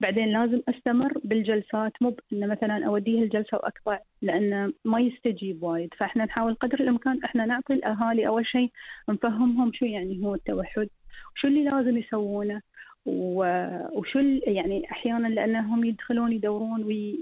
بعدين 0.00 0.32
لازم 0.32 0.60
أستمر 0.68 1.12
بالجلسات 1.24 1.92
مو 2.00 2.16
إن 2.32 2.48
مثلا 2.48 2.86
أوديه 2.86 3.22
الجلسة 3.22 3.56
وأقطع 3.56 3.98
لأنه 4.22 4.72
ما 4.84 5.00
يستجيب 5.00 5.62
وايد. 5.62 5.94
فإحنا 5.98 6.24
نحاول 6.24 6.54
قدر 6.54 6.80
الإمكان 6.80 7.24
إحنا 7.24 7.46
نعطي 7.46 7.72
الأهالي 7.72 8.26
أول 8.26 8.46
شيء 8.46 8.70
نفهمهم 9.08 9.72
شو 9.74 9.84
يعني 9.84 10.24
هو 10.24 10.34
التوحد 10.34 10.88
وشو 11.36 11.48
اللي 11.48 11.64
لازم 11.64 11.96
يسوونه. 11.98 12.60
وشو 13.06 14.18
يعني 14.46 14.90
أحيانا 14.90 15.28
لأنهم 15.28 15.84
يدخلون 15.84 16.32
يدورون 16.32 16.84
وي... 16.84 17.20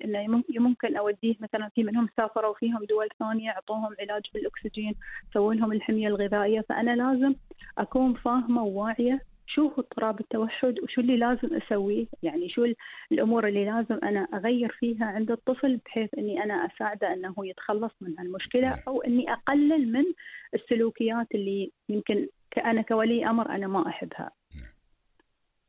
ممكن 0.59 0.97
أوديه 0.97 1.35
مثلا 1.41 1.69
في 1.75 1.85
منهم 1.85 2.09
سافروا 2.17 2.55
فيهم 2.55 2.85
دول 2.85 3.09
ثانية 3.19 3.51
أعطوهم 3.51 3.95
علاج 4.01 4.23
بالأكسجين 4.35 4.95
سووا 5.35 5.55
لهم 5.55 5.73
الحمية 5.73 6.09
الغذائية. 6.09 6.61
فأنا 6.61 6.97
لازم 6.97 7.35
أكون 7.79 8.15
فاهمة 8.15 8.63
وواعية 8.65 9.21
شو 9.47 9.63
هو 9.63 9.73
اضطراب 9.79 10.21
التوحد 10.21 10.81
وشو 10.81 11.01
اللي 11.01 11.17
لازم 11.17 11.55
أسويه. 11.57 12.07
يعني 12.23 12.49
شو 12.49 12.65
ال- 12.65 12.77
الأمور 13.13 13.49
اللي 13.49 13.65
لازم 13.65 13.99
أنا 14.03 14.27
أغير 14.35 14.77
فيها 14.79 15.05
عند 15.07 15.31
الطفل 15.31 15.77
بحيث 15.87 16.11
إني 16.19 16.45
أنا 16.45 16.55
أساعده 16.55 17.13
إنه 17.15 17.35
يتخلص 17.39 17.93
من 18.01 18.19
هالمشكلة 18.19 18.77
أو 18.89 19.03
إني 19.03 19.33
أقلل 19.33 19.93
من 19.93 20.05
السلوكيات 20.55 21.27
اللي 21.35 21.71
يمكن 21.89 22.29
أنا 22.65 22.83
كولي 22.83 23.27
أمر 23.31 23.51
أنا 23.51 23.67
ما 23.67 23.89
أحبها. 23.89 24.31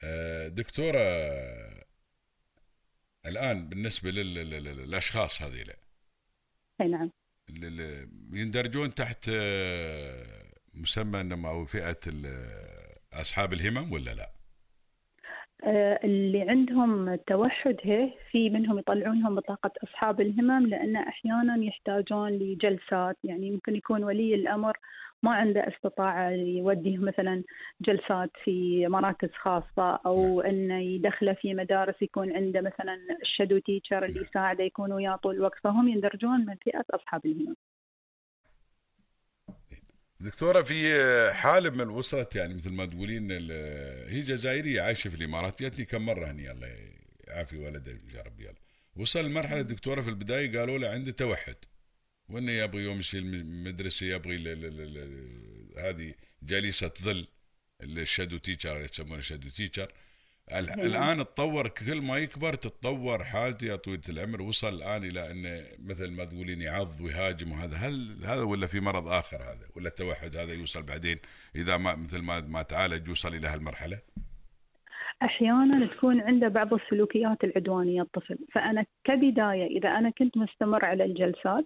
آه، 0.04 0.48
دكتورة 0.48 1.00
الآن 3.26 3.70
بالنسبة 3.70 4.12
لل- 4.12 4.34
لل- 4.34 4.50
لل- 4.50 4.78
للأشخاص 4.78 5.42
هذيلا 5.42 5.76
أي 6.82 6.88
نعم 6.88 7.12
يندرجون 8.34 8.96
تحت 8.96 9.30
آه، 9.34 10.44
مسمى 10.74 11.22
إنما 11.22 11.50
أو 11.50 11.66
فئة 11.66 12.00
ال- 12.08 12.94
أصحاب 13.14 13.54
الهمم 13.54 13.92
ولا 13.94 14.12
لا؟ 14.14 14.32
آه، 15.64 16.00
اللي 16.04 16.42
عندهم 16.42 17.16
توحد 17.16 17.76
هي 17.84 18.14
في 18.32 18.50
منهم 18.50 18.80
يطلعونهم 18.80 19.36
بطاقة 19.36 19.72
أصحاب 19.84 20.22
الهمم 20.22 20.68
لأن 20.68 20.96
أحيانا 20.96 21.64
يحتاجون 21.66 22.30
لجلسات. 22.30 23.18
يعني 23.24 23.52
ممكن 23.52 23.76
يكون 23.76 24.04
ولي 24.04 24.36
الأمر 24.36 24.78
ما 25.24 25.32
عنده 25.36 25.68
استطاعة 25.68 26.30
يوديه 26.30 26.98
مثلا 26.98 27.44
جلسات 27.82 28.32
في 28.44 28.88
مراكز 28.88 29.30
خاصة 29.34 29.96
أو 30.06 30.42
أنه 30.42 30.80
يدخله 30.82 31.34
في 31.34 31.54
مدارس 31.54 32.02
يكون 32.02 32.32
عنده 32.36 32.62
مثلا 32.62 32.98
الشادو 33.22 33.58
تيتشر 33.60 34.06
اللي 34.06 34.22
يساعده 34.22 34.64
يكون 34.64 34.92
وياه 34.94 35.16
طول 35.16 35.36
الوقت. 35.36 35.60
فهم 35.64 35.88
يندرجون 35.88 36.46
من 36.46 36.56
فئة 36.56 36.86
أصحاب 36.92 37.26
الهمم. 37.26 37.56
دكتورة 40.24 40.62
في 40.62 41.32
حالة 41.34 41.70
من 41.70 41.90
وصلت 41.90 42.36
يعني 42.36 42.54
مثل 42.54 42.70
ما 42.70 42.86
تقولين 42.86 43.32
هي 44.12 44.22
جزائرية 44.22 44.82
عايشة 44.82 45.10
في 45.10 45.16
الإمارات. 45.16 45.64
جتني 45.64 45.86
كم 45.86 46.06
مرة 46.06 46.32
هني؟ 46.32 46.52
الله 46.52 46.78
يعافي 47.28 47.58
ولدها 47.58 47.98
يا 48.16 48.22
رب. 48.22 48.42
يلا. 48.42 48.56
وصل 48.96 49.20
المرحلة 49.20 49.60
الدكتورة 49.60 50.02
في 50.02 50.10
البداية 50.10 50.60
قالوا 50.60 50.78
له 50.78 50.90
عنده 50.90 51.12
توحد. 51.12 51.56
وإنه 52.30 52.52
يبغي 52.52 52.84
يوم 52.84 53.00
يصير 53.00 53.22
المدرسة 53.22 54.06
يبغي 54.06 54.38
هذه 55.78 56.14
جليسة 56.44 56.92
ظل 57.02 57.28
ال 57.82 57.90
shadow 57.90 58.38
teacher 58.38 58.82
يسمونه 58.82 59.22
shadow 59.22 59.50
teacher. 59.50 59.92
الآن 60.52 61.18
تطور 61.18 61.68
كل 61.68 62.02
ما 62.02 62.18
يكبر 62.18 62.54
تتطور 62.54 63.24
حالته 63.24 63.68
يا 63.68 63.76
طويلة 63.76 64.02
العمر. 64.10 64.42
وصل 64.42 64.68
الآن 64.68 65.04
إلى 65.04 65.32
انه 65.32 65.62
مثل 65.90 66.12
ما 66.12 66.26
تقولين 66.26 66.62
يعض 66.62 67.02
ويهاجم 67.02 67.52
وهذا. 67.52 67.76
هل 67.78 68.18
هذا 68.26 68.44
ولا 68.44 68.68
في 68.68 68.80
مرض 68.80 69.08
آخر 69.08 69.38
هذا؟ 69.38 69.68
ولا 69.76 69.88
التوحد 69.88 70.38
هذا 70.38 70.54
يوصل 70.54 70.84
بعدين 70.84 71.18
إذا 71.56 71.78
ما 71.78 71.96
مثل 71.96 72.22
ما 72.22 72.40
ما 72.40 72.62
تعالج 72.62 73.08
يوصل 73.08 73.36
إلى 73.36 73.48
هالمرحلة؟ 73.48 74.00
أحيانا 75.24 75.88
تكون 75.96 76.22
عنده 76.22 76.48
بعض 76.48 76.74
السلوكيات 76.74 77.44
العدوانية 77.44 78.02
الطفل. 78.02 78.38
فأنا 78.54 78.86
كبداية 79.04 79.78
إذا 79.78 79.90
أنا 79.90 80.10
كنت 80.10 80.38
مستمر 80.38 80.86
على 80.86 81.06
الجلسات 81.06 81.66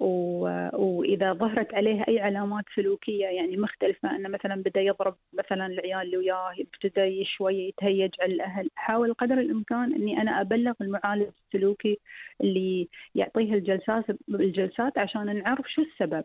وإذا 0.00 1.32
ظهرت 1.32 1.74
عليه 1.74 2.04
أي 2.08 2.20
علامات 2.20 2.64
سلوكية 2.76 3.26
يعني 3.26 3.56
مختلفه 3.56 4.16
أنه 4.16 4.28
مثلا 4.28 4.54
بدأ 4.62 4.80
يضرب 4.80 5.16
مثلا 5.32 5.66
العيال 5.66 6.00
اللي 6.00 6.16
وياه 6.16 6.52
ابتدى 6.60 7.24
شوية 7.24 7.68
يتهيج 7.68 8.10
على 8.20 8.34
الأهل. 8.34 8.68
احاول 8.78 9.14
قدر 9.14 9.38
الإمكان 9.40 9.94
إني 9.94 10.22
أنا 10.22 10.40
أبلغ 10.40 10.72
المعالج 10.80 11.30
السلوكي 11.46 11.98
اللي 12.40 12.88
يعطيه 13.14 13.54
الجلسات 13.54 14.04
الجلسات 14.28 14.98
عشان 14.98 15.42
نعرف 15.42 15.66
شو 15.70 15.82
السبب. 15.82 16.24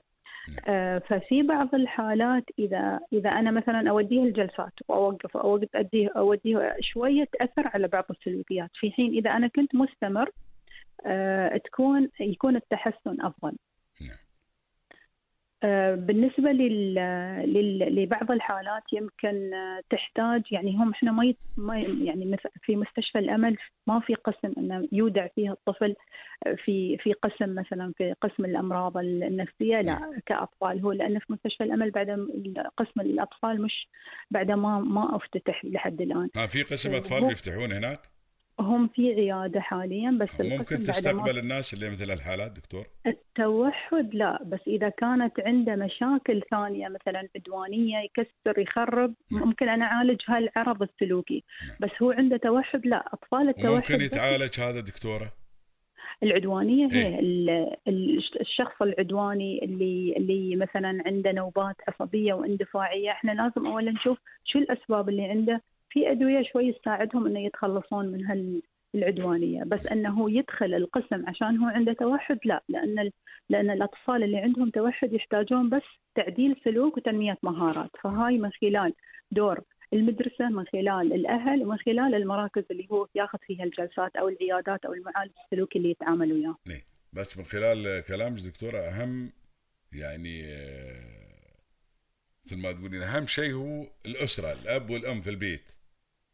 آه، 0.68 1.00
ففي 1.00 1.44
بعض 1.44 1.76
الحالات 1.76 2.44
إذا 2.60 3.00
إذا 3.14 3.30
أنا 3.30 3.52
مثلا 3.52 3.90
أوديه 3.90 4.24
الجلسات 4.24 4.74
وأوقف 4.88 5.38
أوقف 5.38 5.76
أديه 5.76 6.10
أوديه 6.18 6.76
شوية 6.80 7.24
تأثر 7.24 7.68
على 7.74 7.88
بعض 7.88 8.06
السلوكيات. 8.10 8.70
في 8.74 8.92
حين 8.92 9.14
إذا 9.14 9.32
أنا 9.32 9.48
كنت 9.48 9.76
مستمر 9.76 10.30
تكون 11.66 12.10
يكون 12.20 12.56
التحسن 12.56 13.22
أفضل 13.22 13.54
نعم. 14.02 14.18
آه، 15.64 15.96
بالنسبة 15.96 16.52
لل... 16.52 16.96
لل... 17.54 17.96
لبعض 17.96 18.32
الحالات 18.32 18.84
يمكن 18.94 19.54
آه، 19.54 19.82
تحتاج 19.90 20.42
يعني 20.52 20.76
هم 20.76 20.92
إحنا 20.92 21.12
ما, 21.12 21.26
ي... 21.26 21.36
ما 21.58 21.80
يعني 21.80 22.38
في 22.64 22.76
مستشفى 22.76 23.20
الأمل 23.20 23.58
ما 23.88 24.00
في 24.00 24.16
قسم 24.16 24.54
إنه 24.58 24.88
يودع 24.92 25.28
فيها 25.28 25.52
الطفل 25.52 25.96
آه، 26.46 26.56
في 26.66 26.98
في 26.98 27.14
قسم 27.14 27.56
مثلا 27.56 27.94
في 27.98 28.16
قسم 28.22 28.46
الأمراض 28.46 28.98
النفسية 28.98 29.82
لا 29.82 30.22
كأطفال 30.26 30.82
هو 30.82 30.92
لأن 30.92 31.20
في 31.20 31.34
مستشفى 31.34 31.64
الأمل 31.64 31.92
بعد 31.92 32.10
قسم 32.78 33.02
الأطفال 33.02 33.62
مش 33.62 33.88
بعد 34.32 34.52
ما 34.52 34.80
ما 34.80 35.16
أفتتح 35.16 35.66
لحد 35.66 36.02
الآن 36.02 36.30
ما 36.36 36.48
في 36.48 36.64
قسم 36.64 36.96
أطفال 36.96 37.28
بيفتحون 37.28 37.72
هناك؟ 37.72 38.00
هم 38.62 38.88
في 38.88 39.14
عيادة 39.14 39.62
حاليا 39.62 40.12
بس 40.22 40.42
ممكن 40.42 40.84
تستقبل 40.84 41.38
الناس 41.38 41.74
اللي 41.74 41.90
مثل 41.90 42.12
هالحالات 42.12 42.52
دكتور؟ 42.52 42.86
التوحد 43.08 44.16
لا 44.16 44.44
بس 44.44 44.60
إذا 44.68 44.90
كانت 44.90 45.40
عنده 45.40 45.76
مشاكل 45.76 46.42
ثانية 46.52 46.88
مثلا 46.88 47.28
عدوانية 47.36 47.98
يكسر 48.00 48.60
يخرب 48.60 49.14
نعم. 49.32 49.48
ممكن 49.48 49.70
أنا 49.70 49.86
أعالج 49.86 50.22
هالعرض 50.28 50.82
السلوكي 50.82 51.44
نعم. 51.68 51.78
بس 51.82 52.02
هو 52.02 52.12
عنده 52.12 52.38
توحد 52.38 52.86
لا 52.86 53.06
أطفال 53.14 53.50
التوحد 53.50 53.70
وممكن 53.70 53.96
بس 53.96 54.02
يتعالج 54.02 54.60
هذا 54.60 54.80
دكتورة؟ 54.80 55.32
العدوانية 56.24 56.88
إيه. 56.92 56.98
هي 57.08 57.20
ال- 57.20 57.78
الشخص 58.42 58.82
العدواني 58.82 59.66
اللي 59.66 60.14
اللي 60.18 60.56
مثلا 60.56 61.04
عنده 61.06 61.32
نوبات 61.32 61.76
عصبية 61.88 62.34
واندفاعية 62.34 63.12
إحنا 63.12 63.32
لازم 63.32 63.68
أولا 63.68 63.92
نشوف 63.92 64.18
شو 64.46 64.60
الأسباب 64.60 65.10
اللي 65.10 65.24
عنده 65.26 65.62
في 65.92 66.12
أدوية 66.12 66.44
شوي 66.44 66.74
تساعدهم 66.74 67.26
إنه 67.28 67.46
يتخلصون 67.46 68.06
من 68.06 68.26
هال 68.26 68.62
العدوانيه 68.96 69.64
بس 69.64 69.88
إنه 69.88 70.32
يدخل 70.32 70.74
القسم 70.74 71.30
عشان 71.30 71.58
هو 71.58 71.68
عنده 71.68 71.94
توحد 71.94 72.40
لا. 72.46 72.64
لأن 72.70 73.12
لأن 73.50 73.70
الأطفال 73.70 74.24
اللي 74.24 74.38
عندهم 74.38 74.70
توحد 74.70 75.14
يحتاجون 75.14 75.70
بس 75.70 75.82
تعديل 76.16 76.56
سلوك 76.64 76.98
وتنمية 76.98 77.38
مهارات. 77.44 77.90
فهاي 78.04 78.38
من 78.38 78.52
خلال 78.52 78.94
دور 79.32 79.62
المدرسة 79.94 80.50
من 80.50 80.66
خلال 80.66 81.14
الأهل 81.14 81.64
ومن 81.64 81.78
خلال 81.78 82.16
المراكز 82.16 82.64
اللي 82.72 82.88
هو 82.92 83.08
ياخذ 83.16 83.38
فيها 83.48 83.64
الجلسات 83.64 84.16
أو 84.16 84.30
العيادات 84.30 84.86
أو 84.86 84.94
المعالج 84.94 85.32
السلوكي 85.46 85.78
اللي 85.78 85.90
يتعامل 85.90 86.34
وياه. 86.34 86.56
إيه. 86.70 86.84
بس 87.14 87.38
من 87.38 87.44
خلال 87.44 88.04
كلامك 88.08 88.40
دكتورة 88.40 88.78
أهم 88.78 89.32
يعني 89.94 90.44
آه، 90.46 91.22
مثل 92.46 92.62
ما 92.64 92.72
تقولين 92.72 93.02
أهم 93.02 93.28
شيء 93.28 93.54
هو 93.54 93.86
الأسرة 94.06 94.52
الأب 94.52 94.90
والأم 94.90 95.22
في 95.22 95.30
البيت. 95.30 95.81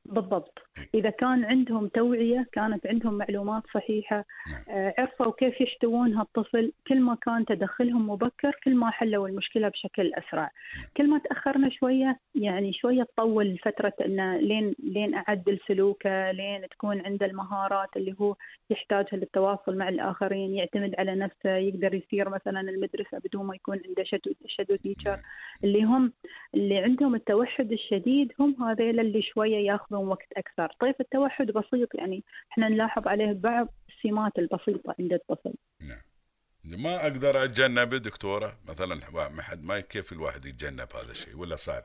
بالضبط. 0.08 0.60
إذا 0.94 1.10
كان 1.10 1.46
عندهم 1.46 1.88
توعية 1.88 2.48
كانت 2.52 2.88
عندهم 2.88 3.14
معلومات 3.14 3.64
صحيحة 3.74 4.26
آه، 4.70 4.94
عرفوا 4.98 5.32
كيف 5.32 5.62
يحتوون 5.62 6.14
هالطفل 6.14 6.72
كل 6.88 7.00
ما 7.02 7.16
كان 7.16 7.46
تدخلهم 7.46 8.10
مبكر 8.10 8.60
كل 8.64 8.76
ما 8.76 8.90
حلوا 8.92 9.28
المشكلة 9.28 9.70
بشكل 9.70 10.14
أسرع. 10.14 10.52
كل 10.98 11.10
ما 11.10 11.18
تأخرنا 11.18 11.70
شوية 11.70 12.20
يعني 12.36 12.74
شوية 12.74 13.04
تطول 13.04 13.58
فترة 13.58 13.94
أنه 14.06 14.38
لين 14.38 14.76
لين 14.80 15.16
أعدل 15.16 15.60
سلوكه 15.68 16.32
لين 16.32 16.70
تكون 16.70 17.02
عنده 17.02 17.26
المهارات 17.26 17.90
اللي 17.98 18.16
هو 18.22 18.36
يحتاجها 18.70 19.18
للتواصل 19.18 19.78
مع 19.78 19.90
الآخرين 19.90 20.56
يعتمد 20.56 20.96
على 20.98 21.16
نفسه 21.16 21.56
يقدر 21.56 21.94
يسير 21.94 22.30
مثلا 22.30 22.62
المدرسة 22.62 23.18
بدون 23.26 23.46
ما 23.46 23.56
يكون 23.56 23.80
عنده 23.88 24.04
shadow 24.04 24.32
shadow 24.48 24.76
teacher 24.76 25.18
اللي 25.64 25.84
هم 25.84 26.14
اللي 26.54 26.78
عندهم 26.78 27.16
التوحد 27.16 27.72
الشديد 27.72 28.32
هم 28.40 28.64
هذيل 28.64 29.00
اللي 29.00 29.22
شوية 29.22 29.66
ياخذون 29.98 30.08
وقت 30.08 30.28
أكثر. 30.38 30.76
طيف 30.80 31.02
التوحد 31.02 31.46
بسيط 31.46 31.96
يعني 31.96 32.24
إحنا 32.52 32.70
نلاحظ 32.70 33.08
عليه 33.08 33.34
بعض 33.34 33.68
السمات 33.90 34.40
البسيطة 34.40 34.96
عند 35.00 35.14
الطفل. 35.14 35.54
نعم. 35.82 36.02
ما 36.84 36.96
أقدر 37.08 37.44
أتجنبه 37.44 37.98
دكتورة 37.98 38.52
مثلا 38.70 38.96
ما 39.36 39.42
حد 39.42 39.64
ما 39.64 39.80
كيف 39.80 40.12
الواحد 40.12 40.46
يتجنب 40.46 40.88
هذا 40.96 41.12
الشيء 41.12 41.38
ولا 41.38 41.56
صعب؟ 41.56 41.84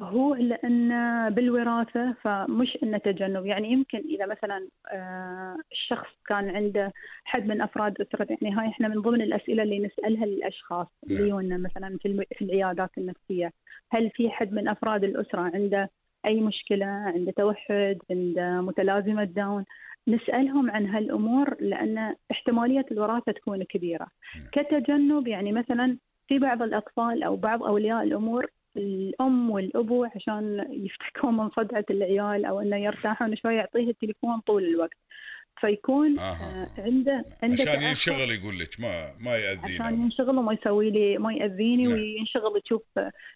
هو 0.00 0.34
لأن 0.34 0.90
بالوراثة 1.34 2.14
فمش 2.22 2.78
إنه 2.82 2.98
تجنب. 2.98 3.46
يعني 3.46 3.72
يمكن 3.72 3.98
إذا 3.98 4.26
مثلا 4.26 4.68
آه، 4.92 5.56
الشخص 5.72 6.10
كان 6.26 6.48
عنده 6.56 6.92
حد 7.24 7.46
من 7.46 7.60
أفراد 7.62 8.00
أسرته 8.00 8.36
يعني 8.42 8.56
هاي 8.56 8.68
إحنا 8.68 8.88
من 8.88 9.00
ضمن 9.02 9.22
الأسئلة 9.22 9.62
اللي 9.62 9.78
نسألها 9.78 10.26
للأشخاص 10.26 10.86
نعم. 10.86 11.16
اللي 11.16 11.28
يجونا 11.28 11.56
مثلا 11.56 11.98
في 12.38 12.42
العيادات 12.42 12.90
النفسية. 12.98 13.52
هل 13.90 14.10
في 14.10 14.30
حد 14.30 14.52
من 14.52 14.68
أفراد 14.68 15.04
الأسرة 15.04 15.40
عنده 15.40 15.90
أي 16.26 16.40
مشكلة 16.40 16.86
عنده 16.86 17.32
توحد 17.32 17.98
عنده 18.10 18.60
متلازمة 18.60 19.24
داون. 19.24 19.64
نسألهم 20.08 20.70
عن 20.70 20.86
هالأمور 20.86 21.56
لأن 21.60 22.14
احتمالية 22.30 22.86
الوراثة 22.90 23.32
تكون 23.32 23.62
كبيرة. 23.62 24.06
كتجنب 24.52 25.28
يعني 25.28 25.52
مثلا 25.52 25.96
في 26.28 26.38
بعض 26.38 26.62
الأطفال 26.62 27.22
أو 27.22 27.36
بعض 27.36 27.62
أولياء 27.62 28.02
الأمور 28.02 28.46
الأم 28.76 29.50
والأبو 29.50 30.04
عشان 30.04 30.66
يفتكون 30.70 31.36
من 31.36 31.50
صدعة 31.50 31.84
العيال 31.90 32.44
أو 32.44 32.60
إنه 32.60 32.76
يرتاحون 32.76 33.36
شوي 33.36 33.54
يعطيه 33.54 33.90
التليفون 33.90 34.40
طول 34.40 34.64
الوقت. 34.64 34.98
فيكون 35.60 36.18
آها. 36.18 36.66
آه 36.78 36.82
عنده 36.82 37.24
عنده 37.42 37.62
عشان 37.62 37.82
ينشغل 37.82 38.30
يقول 38.30 38.58
لك 38.58 38.80
ما 38.80 39.12
ما 39.24 39.30
عشان 39.30 39.70
يأذينا 39.70 39.90
ينشغل 39.90 40.38
وما 40.38 40.52
يسوي 40.52 40.90
لي 40.90 41.18
ما 41.18 41.32
يأذيني 41.32 41.82
نعم. 41.82 41.92
وينشغل 41.92 42.62
يشوف 42.64 42.82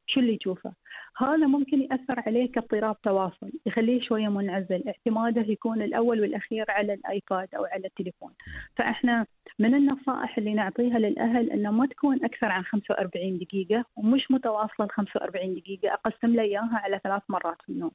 شو 0.07 0.21
اللي 0.21 0.39
يشوفه. 0.41 0.73
هذا 1.21 1.47
ممكن 1.47 1.81
يأثر 1.81 2.21
عليه 2.27 2.53
كاضطراب 2.53 3.01
تواصل 3.03 3.51
يخليه 3.67 4.01
شوية 4.01 4.29
منعزل 4.29 4.85
اعتماده 4.87 5.43
يكون 5.43 5.83
الأول 5.83 6.21
والأخير 6.21 6.65
على 6.69 6.95
الآيباد 6.95 7.55
أو 7.55 7.65
على 7.65 7.87
التليفون. 7.87 8.33
فإحنا 8.77 9.27
من 9.59 9.75
النصائح 9.75 10.39
اللي 10.39 10.55
نعطيها 10.55 10.99
للأهل 10.99 11.51
أنه 11.51 11.71
ما 11.71 11.87
تكون 11.87 12.25
أكثر 12.25 12.47
عن 12.47 12.63
45 12.63 13.39
دقيقة 13.39 13.85
ومش 13.97 14.31
متواصلة 14.31 14.87
ال 14.87 14.91
45 14.91 15.55
دقيقة 15.55 15.93
أقسم 15.95 16.35
له 16.35 16.43
إياها 16.43 16.81
على 16.85 17.01
ثلاث 17.05 17.23
مرات 17.29 17.57
في 17.67 17.73
اليوم. 17.73 17.91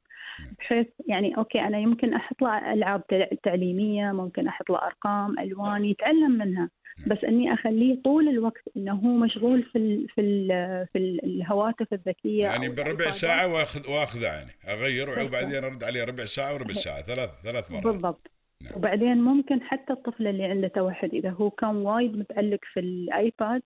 بحيث 0.58 0.86
يعني 1.06 1.36
أوكي 1.36 1.60
أنا 1.60 1.78
يمكن 1.78 2.14
أحط 2.14 2.42
له 2.42 2.72
ألعاب 2.72 3.06
تع- 3.06 3.28
تعليمية 3.42 4.12
ممكن 4.12 4.48
أحط 4.48 4.70
له 4.70 4.78
أرقام 4.78 5.38
ألوان 5.38 5.84
يتعلم 5.84 6.30
منها. 6.30 6.70
بس 7.06 7.24
إني 7.24 7.54
أخليه 7.54 8.02
طول 8.02 8.28
الوقت 8.28 8.62
إنه 8.76 8.92
هو 8.94 9.08
مشغول 9.08 9.62
في 9.62 9.78
ال 9.78 10.08
في 10.08 10.20
ال 10.20 10.48
في 10.92 10.98
ال- 10.98 11.24
الهواتف 11.24 11.92
الذكية 11.92 12.42
يعني 12.44 12.68
بالربع 12.68 12.82
الآيبادات. 12.90 13.12
ساعة 13.14 13.52
واخذ 13.54 13.90
وأخذ 13.90 14.22
يعني 14.22 14.50
بالضبط. 14.66 15.28
وبعدين 15.28 15.64
أرد 15.64 15.84
عليه 15.84 16.04
ربع 16.04 16.24
ساعة 16.24 16.54
وربع 16.54 16.72
ساعة 16.72 17.02
ثلاث 17.02 17.30
ثلاث 17.42 17.70
مرات 17.70 17.84
بالضبط 17.84 18.30
نعم. 18.62 18.72
وبعدين 18.76 19.16
ممكن 19.16 19.62
حتى 19.62 19.92
الطفل 19.92 20.26
اللي 20.26 20.44
عنده 20.44 20.68
توحد 20.68 21.14
إذا 21.14 21.30
هو 21.30 21.50
كان 21.50 21.76
وايد 21.76 22.16
متعلق 22.18 22.60
في 22.72 22.80
الأيباد 22.80 23.62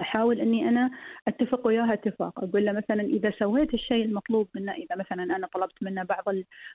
أحاول 0.00 0.40
أني 0.40 0.68
أنا 0.68 0.90
أتفق 1.28 1.66
وياه 1.66 1.92
اتفاق 1.92 2.38
أقول 2.44 2.64
له 2.64 2.72
مثلا 2.72 3.02
إذا 3.02 3.32
سويت 3.38 3.74
الشيء 3.74 4.04
المطلوب 4.04 4.48
منه 4.54 4.72
إذا 4.72 4.96
مثلا 4.96 5.22
أنا 5.36 5.46
طلبت 5.46 5.82
منه 5.82 6.02
بعض 6.02 6.24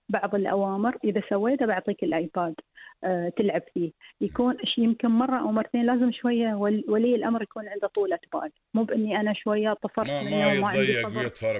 بعض 0.09 0.35
الأوامر 0.35 0.97
إذا 1.03 1.21
سويته 1.29 1.65
بعطيك 1.65 2.03
الآيباد 2.03 2.55
آه 3.03 3.31
تلعب 3.37 3.61
فيه 3.73 3.91
يكون 4.21 4.57
يمكن 4.77 5.07
مرة 5.07 5.39
أو 5.39 5.51
مرتين 5.51 5.85
لازم 5.85 6.11
شوية 6.11 6.53
ول- 6.53 6.85
ولي 6.87 7.15
الأمر 7.15 7.41
يكون 7.43 7.67
عنده 7.67 7.87
طولة 7.87 8.19
بال 8.33 8.51
مو 8.73 8.83
بأني 8.83 9.19
أنا 9.19 9.33
شوية 9.33 9.73
طفرت 9.73 10.07
ما 10.09 10.21
ما 10.61 10.73
يتضيق 10.73 11.07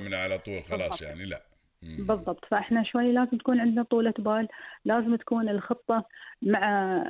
من 0.08 0.13
على 0.13 0.38
طول 0.38 0.62
خلاص. 0.63 1.02
يعني 1.02 1.26
لا. 1.26 1.41
بالضبط. 2.07 2.45
فإحنا 2.45 2.83
شوي 2.83 3.11
لازم 3.11 3.37
تكون 3.37 3.59
عندنا 3.59 3.83
طولة 3.83 4.13
بال 4.19 4.47
لازم 4.85 5.15
تكون 5.15 5.49
الخطة 5.49 6.05
مع 6.41 6.59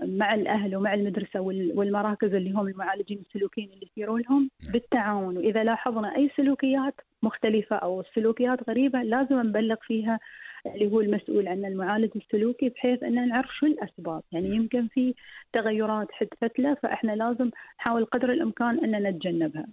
مع 0.06 0.34
الأهل 0.34 0.76
ومع 0.76 0.94
المدرسة 0.94 1.40
وال- 1.40 1.72
والمراكز 1.76 2.34
اللي 2.34 2.52
هم 2.52 2.68
المعالجين 2.68 3.24
السلوكيين 3.28 3.70
اللي 3.74 3.88
يسيرون 3.92 4.22
لهم 4.22 4.50
نعم. 4.64 4.74
بالتعاون. 4.74 5.38
وإذا 5.38 5.64
لاحظنا 5.64 6.16
أي 6.16 6.30
سلوكيات 6.38 6.94
مختلفة 7.24 7.76
أو 7.76 8.04
سلوكيات 8.16 8.70
غريبة 8.70 9.02
لازم 9.02 9.40
نبلغ 9.42 9.76
فيها 9.82 10.20
اللي 10.66 10.92
هو 10.92 11.02
المسؤول 11.02 11.48
عن 11.48 11.66
المعالج 11.66 12.10
السلوكي 12.16 12.70
بحيث 12.70 13.04
أن 13.04 13.28
نعرف 13.30 13.56
شو 13.56 13.66
الأسباب. 13.66 14.22
يعني 14.32 14.50
يمكن 14.56 14.88
في 14.88 15.14
تغيرات 15.54 16.08
حدثت 16.12 16.60
له 16.60 16.74
فإحنا 16.74 17.12
لازم 17.12 17.50
نحاول 17.80 18.06
قدر 18.06 18.32
الإمكان 18.32 18.86
أن 18.96 19.04
نتجنبها. 19.04 19.66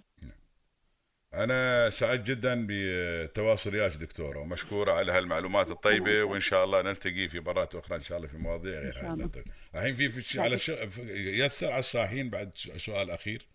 أنا 1.33 1.89
سعيد 1.89 2.23
جدا 2.23 2.65
بتواصل 2.69 3.73
وياك 3.73 3.91
دكتورة 3.95 4.39
ومشكورة 4.39 4.91
على 4.91 5.11
هالمعلومات 5.11 5.71
الطيبة 5.71 6.23
وإن 6.23 6.41
شاء 6.41 6.63
الله 6.63 6.81
نلتقي 6.81 7.27
في 7.27 7.39
مرات 7.39 7.75
أخرى 7.75 7.97
إن 7.97 8.01
شاء 8.01 8.17
الله 8.17 8.29
في 8.29 8.37
مواضيع 8.37 8.79
غير 8.79 8.99
هذه 8.99 9.13
الله. 9.13 9.29
الحين 9.75 9.93
في 9.93 10.09
في 10.09 10.39
على 10.41 10.55
الش... 10.55 10.71
في- 10.71 11.37
يأثر 11.39 11.71
على 11.71 11.79
الصاحين 11.79 12.29
بعد 12.29 12.51
سؤال 12.57 13.11
أخير؟ 13.11 13.47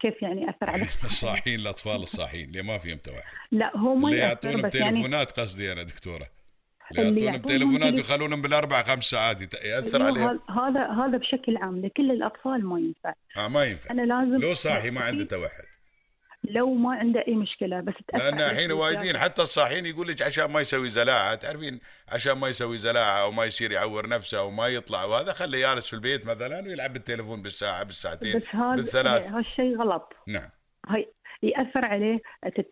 كيف 0.00 0.22
يعني 0.22 0.50
أثر 0.50 0.70
على 0.70 0.82
الصاحين 1.04 1.60
الأطفال 1.60 2.02
الصاحين 2.02 2.48
اللي 2.48 2.62
ما 2.62 2.78
فيهم 2.78 2.98
توحد 2.98 3.22
لا 3.52 3.76
هو 3.76 3.94
ما 3.94 4.08
اللي 4.08 4.18
يعطونهم 4.20 4.62
بس 4.68 4.74
يعني 4.74 4.90
تليفونات 4.90 5.40
قصدي 5.40 5.72
أنا 5.72 5.82
دكتورة. 5.82 6.26
اللي 6.98 7.24
يعطونهم 7.24 7.38
تليفونات 7.42 7.88
تلي- 7.88 7.98
ويخلونهم 8.00 8.42
بالأربع 8.42 8.82
خمس 8.82 9.04
ساعات 9.04 9.40
لا، 9.98 10.04
عليهم. 10.06 10.40
هذا- 10.50 11.04
هذا 11.06 11.18
بشكل 11.18 11.56
عام 11.56 11.86
لكل 11.86 12.10
الأطفال 12.10 12.64
ما 12.66 12.78
ينفع. 12.78 13.14
آه 13.36 13.48
ما 13.48 13.64
ينفع. 13.64 13.90
أنا 13.90 14.02
لازم 14.02 14.36
لو 14.46 14.54
صاحي 14.54 14.90
ما 14.90 15.00
عنده 15.00 15.24
توحد. 15.24 15.64
لو 16.44 16.74
ما 16.74 16.96
عنده 16.96 17.24
أي 17.28 17.34
مشكلة 17.34 17.80
بس 17.80 17.94
لأن 18.14 18.40
الحين. 18.40 18.72
وايدين 18.72 19.18
حتى 19.18 19.42
الصاحيين 19.42 19.86
يقول 19.86 20.08
لك 20.08 20.22
عشان 20.22 20.44
ما 20.44 20.60
يسوي 20.60 20.90
زلاعة 20.90 21.34
تعرفين 21.34 21.80
عشان 22.08 22.32
ما 22.32 22.48
يسوي 22.48 22.78
زلاعة 22.78 23.22
أو 23.22 23.30
ما 23.30 23.44
يصير 23.44 23.72
يعور 23.72 24.08
نفسه 24.08 24.38
أو 24.38 24.50
ما 24.50 24.68
يطلع 24.68 25.04
وهذا 25.04 25.32
خليه 25.32 25.58
جالس 25.58 25.86
في 25.86 25.92
البيت 25.92 26.26
مثلا 26.26 26.60
ويلعب 26.60 26.92
بالتليفون 26.92 27.42
بالساعة 27.42 27.84
بالساعتين 27.84 28.38
بس 28.38 28.54
هذا 28.54 28.76
بالثلاث. 28.76 29.32
هالشيء 29.32 29.78
غلط. 29.78 30.12
نعم. 30.28 30.50
هاي 30.88 31.12
يأثر 31.42 31.84
عليه. 31.84 32.20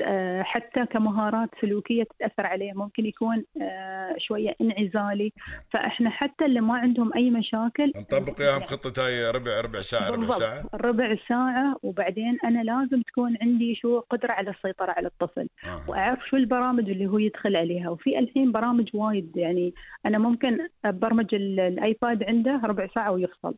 آه، 0.03 0.43
حتى 0.43 0.87
كمهارات 0.87 1.49
سلوكية 1.61 2.03
تتأثر 2.05 2.47
عليه. 2.47 2.73
ممكن 2.73 3.07
يكون 3.07 3.45
آه، 3.63 4.15
شوية 4.19 4.55
انعزالي. 4.61 5.33
فإحنا 5.73 6.11
حتى 6.11 6.45
اللي 6.45 6.61
ما 6.61 6.75
عندهم 6.79 7.13
أي 7.17 7.31
مشاكل 7.31 7.93
نطبق 7.97 8.41
وياهم 8.41 8.61
خطة 8.63 9.07
هاي 9.07 9.31
ربع 9.31 9.61
ربع 9.61 9.81
ساعة 9.81 10.11
ربع 10.11 10.27
ساعة؟ 10.27 10.71
ربع 10.75 11.17
ساعة. 11.29 11.77
وبعدين 11.83 12.39
أنا 12.45 12.63
لازم 12.63 13.03
تكون 13.03 13.37
عندي 13.43 13.75
شو 13.75 14.01
قدرة 14.01 14.33
على 14.33 14.51
السيطرة 14.51 14.91
على 14.93 15.07
الطفل. 15.09 15.49
آه. 15.65 15.91
وأعرف 15.91 16.27
شو 16.29 16.37
البرامج 16.37 16.91
اللي 16.91 17.07
هو 17.07 17.19
يدخل 17.19 17.57
عليها. 17.57 17.91
وفي 17.91 18.19
الحين 18.19 18.53
برامج 18.53 18.89
وايد. 18.95 19.37
يعني 19.37 19.75
أنا 20.07 20.19
ممكن 20.19 20.59
أبرمج 20.85 21.35
ال- 21.35 21.61
الآيباد 21.61 22.23
عنده 22.25 22.61
ربع 22.65 22.87
ساعة 22.95 23.13
ويفصل. 23.13 23.55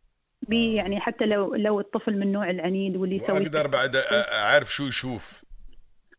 بي 0.49 0.73
يعني 0.75 0.99
حتى 0.99 1.25
لو 1.25 1.55
لو 1.55 1.79
الطفل 1.79 2.13
من 2.17 2.23
النوع 2.23 2.49
العنيد 2.49 2.95
واللي 2.95 3.15
يسوي 3.23 3.39
وأقدر 3.39 3.67
بعد 3.67 3.95
أعرف 3.95 4.73
شو 4.73 4.87
يشوف 4.87 5.43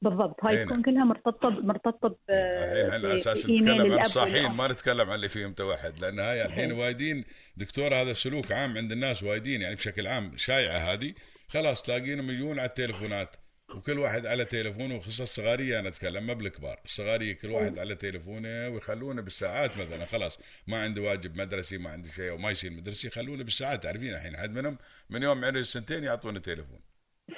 بالضبط 0.03 0.45
هاي 0.45 0.65
تكون. 0.65 0.83
كلها 0.83 1.05
مرتبطة 1.05 1.49
مرتبطة 1.51 2.09
ب- 2.09 2.17
الحين 2.31 2.91
على 3.07 3.15
أساس 3.15 3.47
نتكلم 3.51 3.71
عن 3.81 3.91
والأم. 4.37 4.57
ما 4.57 4.69
نتكلم 4.69 5.09
عن 5.09 5.15
اللي 5.15 5.29
فيهم 5.29 5.53
توحد 5.53 5.99
لأن 6.01 6.19
هاي 6.19 6.45
الحين. 6.45 6.73
وايدين 6.73 7.25
دكتور 7.57 7.95
هذا 7.95 8.11
السلوك 8.11 8.53
عام 8.53 8.77
عند 8.77 8.93
الناس 8.93 9.23
وايدين 9.23 9.63
يعني 9.63 9.75
بشكل 9.75 10.07
عام 10.07 10.33
شايعة 10.37 10.77
هذه 10.79 11.15
خلاص 11.49 11.83
تلاقينهم 11.83 12.31
يجون 12.31 12.59
على 12.59 12.69
التليفونات 12.69 13.37
وكل 13.77 13.99
واحد 13.99 14.27
على 14.27 14.45
تليفونه 14.45 14.97
وخصوصا 14.97 15.23
الصغاريه 15.23 15.81
أنا 15.81 15.89
أتكلم 15.89 16.27
ما 16.27 16.33
بالكبار. 16.33 16.81
الصغاريه 16.85 17.33
كل 17.33 17.51
واحد 17.51 17.79
على 17.79 17.95
تليفونه 17.95 18.69
ويخلونه 18.69 19.23
بالساعات 19.23 19.77
مثلا 19.77 20.07
خلاص. 20.07 20.39
ما 20.69 20.83
عنده 20.83 21.03
واجب 21.03 21.37
مدرسي 21.39 21.79
ما 21.79 21.91
عنده 21.91 22.09
شيء 22.09 22.33
وما 22.33 22.51
يصير 22.51 22.71
مدرسي 22.71 23.09
يخلونه 23.09 23.45
بالساعات. 23.45 23.87
عارفين 23.87 24.15
الحين 24.15 24.37
حد 24.37 24.51
منهم؟ 24.59 24.79
من 25.11 25.23
يوم 25.23 25.45
عمره 25.45 25.63
سنتين 25.63 26.05
يعطونه 26.05 26.41
تليفون. 26.41 26.81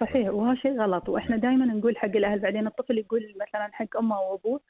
صحيح 0.01 0.29
وهذا 0.29 0.61
شيء 0.63 0.81
غلط. 0.81 1.09
وإحنا 1.09 1.37
دائما 1.37 1.65
نقول 1.65 1.99
حق 1.99 2.17
الأهل 2.17 2.39
بعدين 2.39 2.67
الطفل 2.67 2.99
يقول 2.99 3.35
مثلا 3.41 3.71
حق 3.73 3.97
أمه 3.97 4.21
وأبوه 4.21 4.61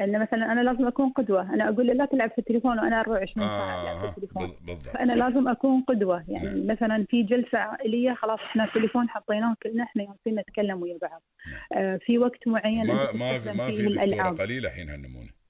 إن 0.00 0.20
مثلا 0.22 0.52
أنا 0.52 0.60
لازم 0.60 0.86
أكون 0.86 1.10
قدوة. 1.10 1.54
أنا 1.54 1.68
أقول 1.68 1.86
له 1.86 1.92
لا 1.92 2.04
تلعب 2.06 2.30
في 2.30 2.38
التليفون 2.38 2.78
وأنا 2.78 3.00
24 3.00 3.48
ساعه 3.48 3.82
العب 3.82 3.96
في 4.00 4.06
آه 4.06 4.08
التليفون. 4.10 4.46
بالضبط. 4.66 4.94
فأنا 4.94 5.12
صح. 5.12 5.16
لازم 5.18 5.48
أكون 5.48 5.82
قدوة. 5.82 6.24
يعني 6.28 6.48
نعم. 6.48 6.66
مثلا 6.66 7.06
في 7.10 7.22
جلسة 7.22 7.58
عائلية 7.58 8.14
خلاص 8.14 8.38
إحنا 8.40 8.64
التليفون 8.64 9.08
حطيناه 9.08 9.56
كلنا 9.62 9.84
إحنا 9.84 10.04
جالسين 10.04 10.40
نتكلم 10.40 10.82
ويا 10.82 10.98
بعض. 11.02 11.22
آه 11.76 11.98
في 12.06 12.18
وقت 12.18 12.48
معين 12.48 12.86
ما 12.86 12.94
ما 13.18 13.38
في 13.38 13.58
ما 13.58 13.70
في 13.70 13.82
دكتورة 13.86 14.28
قليلة 14.30 14.68
الحين 14.68 14.88
هالنمونه 14.88 15.41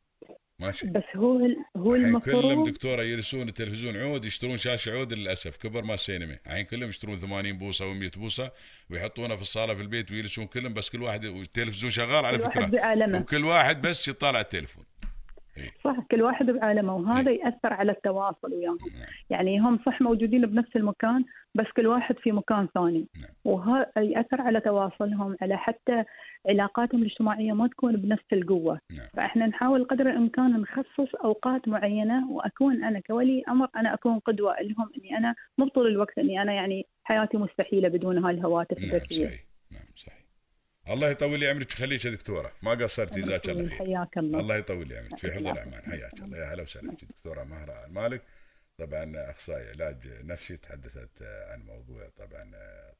ماشي. 0.67 0.87
بس 0.87 1.03
هو 1.17 1.47
ال- 1.47 1.57
هو 1.77 1.95
الحين 1.95 2.19
كلهم 2.21 2.41
المفروض 2.41 2.69
دكتورة 2.69 3.03
يجلسون 3.03 3.49
التلفزيون 3.49 3.97
عود 3.97 4.25
يشترون 4.25 4.57
شاشة 4.57 4.93
عود 4.99 5.13
للأسف 5.13 5.57
كبر 5.57 5.85
ما 5.85 5.95
السينما. 5.95 6.39
الحين 6.47 6.65
كلهم 6.65 6.89
يشترون 6.89 7.19
80 7.19 7.59
بوصة 7.59 7.85
و100 7.95 8.19
بوصة 8.19 8.53
ويحطونها 8.91 9.37
في 9.37 9.43
الصالة 9.43 9.75
في 9.75 9.83
البيت 9.83 10.11
ويجلسون 10.11 10.47
كلهم 10.47 10.75
بس 10.75 10.91
كل 10.91 11.03
واحد 11.03 11.27
والتلفزيون 11.27 11.91
شغال 11.93 12.25
على 12.25 12.39
فكرة. 12.51 12.65
وكل 13.21 13.45
واحد 13.45 13.83
بس 13.83 14.09
يطالع 14.09 14.41
التليفون 14.41 14.85
صح 15.85 15.97
كل 16.11 16.23
واحد 16.23 16.47
بعالمه 16.47 16.97
وهذا 16.97 17.31
يأثر 17.31 17.73
على 17.73 17.93
التواصل 17.93 18.53
وياهم. 18.53 18.79
يعني 19.31 19.59
هم 19.61 19.79
صح 19.87 20.01
موجودين 20.01 20.47
بنفس 20.47 20.77
المكان 20.77 21.25
بس 21.55 21.67
كل 21.77 21.87
واحد 21.87 22.19
في 22.19 22.33
مكان 22.33 22.69
ثاني. 22.75 23.07
نعم. 23.21 23.31
وهذا 23.45 23.93
يأثر 23.97 24.41
على 24.41 24.61
تواصلهم 24.61 25.37
على 25.43 25.57
حتى 25.57 26.05
علاقاتهم 26.49 27.03
الاجتماعية 27.03 27.53
ما 27.53 27.69
تكون 27.69 27.97
بنفس 27.97 28.33
القوة. 28.33 28.81
نعم. 28.91 29.07
فإحنا 29.17 29.47
نحاول 29.47 29.85
قدر 29.85 30.11
الإمكان 30.11 30.61
نخصص 30.61 31.15
أوقات 31.25 31.69
معينة 31.69 32.31
وأكون 32.31 32.85
أنا 32.85 33.01
كولي 33.01 33.43
أمر 33.49 33.69
أنا 33.77 33.95
أكون 33.95 34.19
قدوة 34.19 34.57
لهم 34.61 34.91
إني 34.99 35.19
أنا 35.19 35.35
مو 35.59 35.69
طول 35.69 35.87
الوقت 35.87 36.19
إني 36.19 36.43
أنا 36.43 36.53
يعني 36.53 36.87
حياتي 37.05 37.37
مستحيلة 37.37 37.89
بدون 37.89 38.25
هالهواتف 38.25 38.79
نعم 38.79 38.91
الذكيه 38.91 39.25
نعم 39.25 39.52
الله 40.89 41.09
يطول 41.11 41.41
لي 41.41 41.49
عمرك 41.49 41.67
ويخليك 41.71 42.05
يا 42.05 42.11
دكتورة. 42.11 42.53
ما 42.63 42.71
قصرتي 42.71 43.21
جزاك 43.21 43.49
الله 43.49 43.69
خير 43.69 43.79
حياك 43.79 44.19
الله. 44.19 44.41
الله 44.41 44.57
يطول 44.57 44.89
لي 44.89 44.99
عمرك. 44.99 45.19
في 45.19 45.33
حفظ 45.33 45.47
الامان 45.47 45.83
حياك 45.83 46.15
الله. 46.23 46.39
يا 46.39 46.55
هلا 46.55 46.63
وسهلا 46.63 46.91
فيك 46.97 47.05
دكتورة 47.05 47.43
مهرة 47.45 47.87
المالك 47.87 48.23
طبعا 48.79 49.31
اخصائي 49.31 49.69
علاج 49.69 50.09
نفسي 50.25 50.57
تحدثت 50.57 51.23
عن 51.23 51.63
موضوع 51.67 52.09
طبعا 52.17 52.53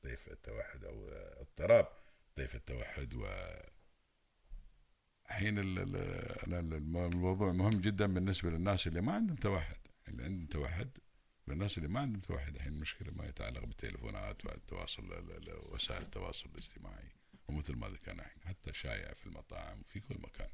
طيف 0.03 0.29
التوحد 0.29 0.85
أو 0.85 1.09
اضطراب 1.41 1.89
طيف 2.37 2.55
التوحد 2.55 3.15
و 3.15 3.27
حين 5.27 5.59
ال- 5.59 5.79
ال- 5.79 6.39
أنا 6.47 6.59
الم- 6.61 6.97
الموضوع 6.97 7.53
مهم 7.53 7.81
جدا 7.81 8.15
بالنسبة 8.15 8.51
للناس 8.51 8.87
اللي 8.87 9.01
ما 9.01 9.13
عندهم 9.13 9.37
توحد. 9.37 9.77
اللي 10.09 10.25
عندهم 10.25 10.47
توحد 10.47 10.91
بالناس 11.47 11.79
اللي 11.79 11.89
ما 11.89 12.01
عندهم 12.01 12.21
توحد 12.21 12.55
الحين 12.55 12.73
المشكلة 12.73 13.13
ما 13.13 13.27
يتعلق 13.27 13.65
بالتليفونات 13.65 14.45
والتواصل 14.47 15.03
ال- 15.13 15.37
ال- 15.49 15.73
وسائل 15.75 16.03
التواصل 16.03 16.49
الاجتماعي. 16.55 17.09
ومثل 17.53 17.77
ما 17.77 17.89
ذكرنا 17.89 18.23
الحين 18.23 18.43
حتى 18.45 18.73
شائع 18.73 19.13
في 19.15 19.27
المطاعم 19.27 19.81
وفي 19.81 20.01
كل 20.01 20.19
مكان. 20.19 20.51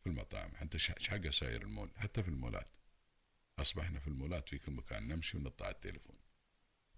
في 0.00 0.06
المطاعم 0.06 0.54
حتى 0.54 0.78
حق 1.08 1.28
ساير 1.28 1.62
المول 1.62 1.90
حتى 1.96 2.22
في 2.22 2.28
المولات. 2.28 2.68
أصبحنا 3.58 4.00
في 4.00 4.08
المولات 4.08 4.48
في 4.48 4.58
كل 4.58 4.72
مكان 4.72 5.08
نمشي 5.08 5.36
ونطلع 5.38 5.70
التليفون. 5.70 6.16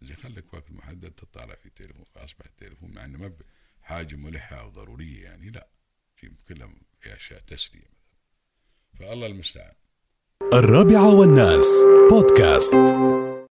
زين 0.03 0.17
خليك 0.17 0.55
وقت 0.55 0.71
محدد 0.71 1.11
تطالع 1.11 1.55
في 1.55 1.67
التليفون. 1.67 2.05
فأصبح 2.15 2.47
التليفون 2.47 2.91
مع 2.91 3.05
إنه 3.05 3.19
ما 3.19 3.37
حاجة 3.83 4.17
ملحة 4.17 4.57
أو 4.57 4.69
ضرورية 4.69 5.25
يعني 5.25 5.51
لا. 5.51 5.69
في 6.17 6.33
كلها 6.49 6.71
في 7.01 7.17
أشياء 7.17 7.41
تسلية 7.41 7.81
مثلا. 7.81 8.17
فالله 8.99 9.27
المستعان. 9.27 9.75
الرابعة 10.55 11.15
والناس 11.15 11.67
بودكاست. 12.11 13.26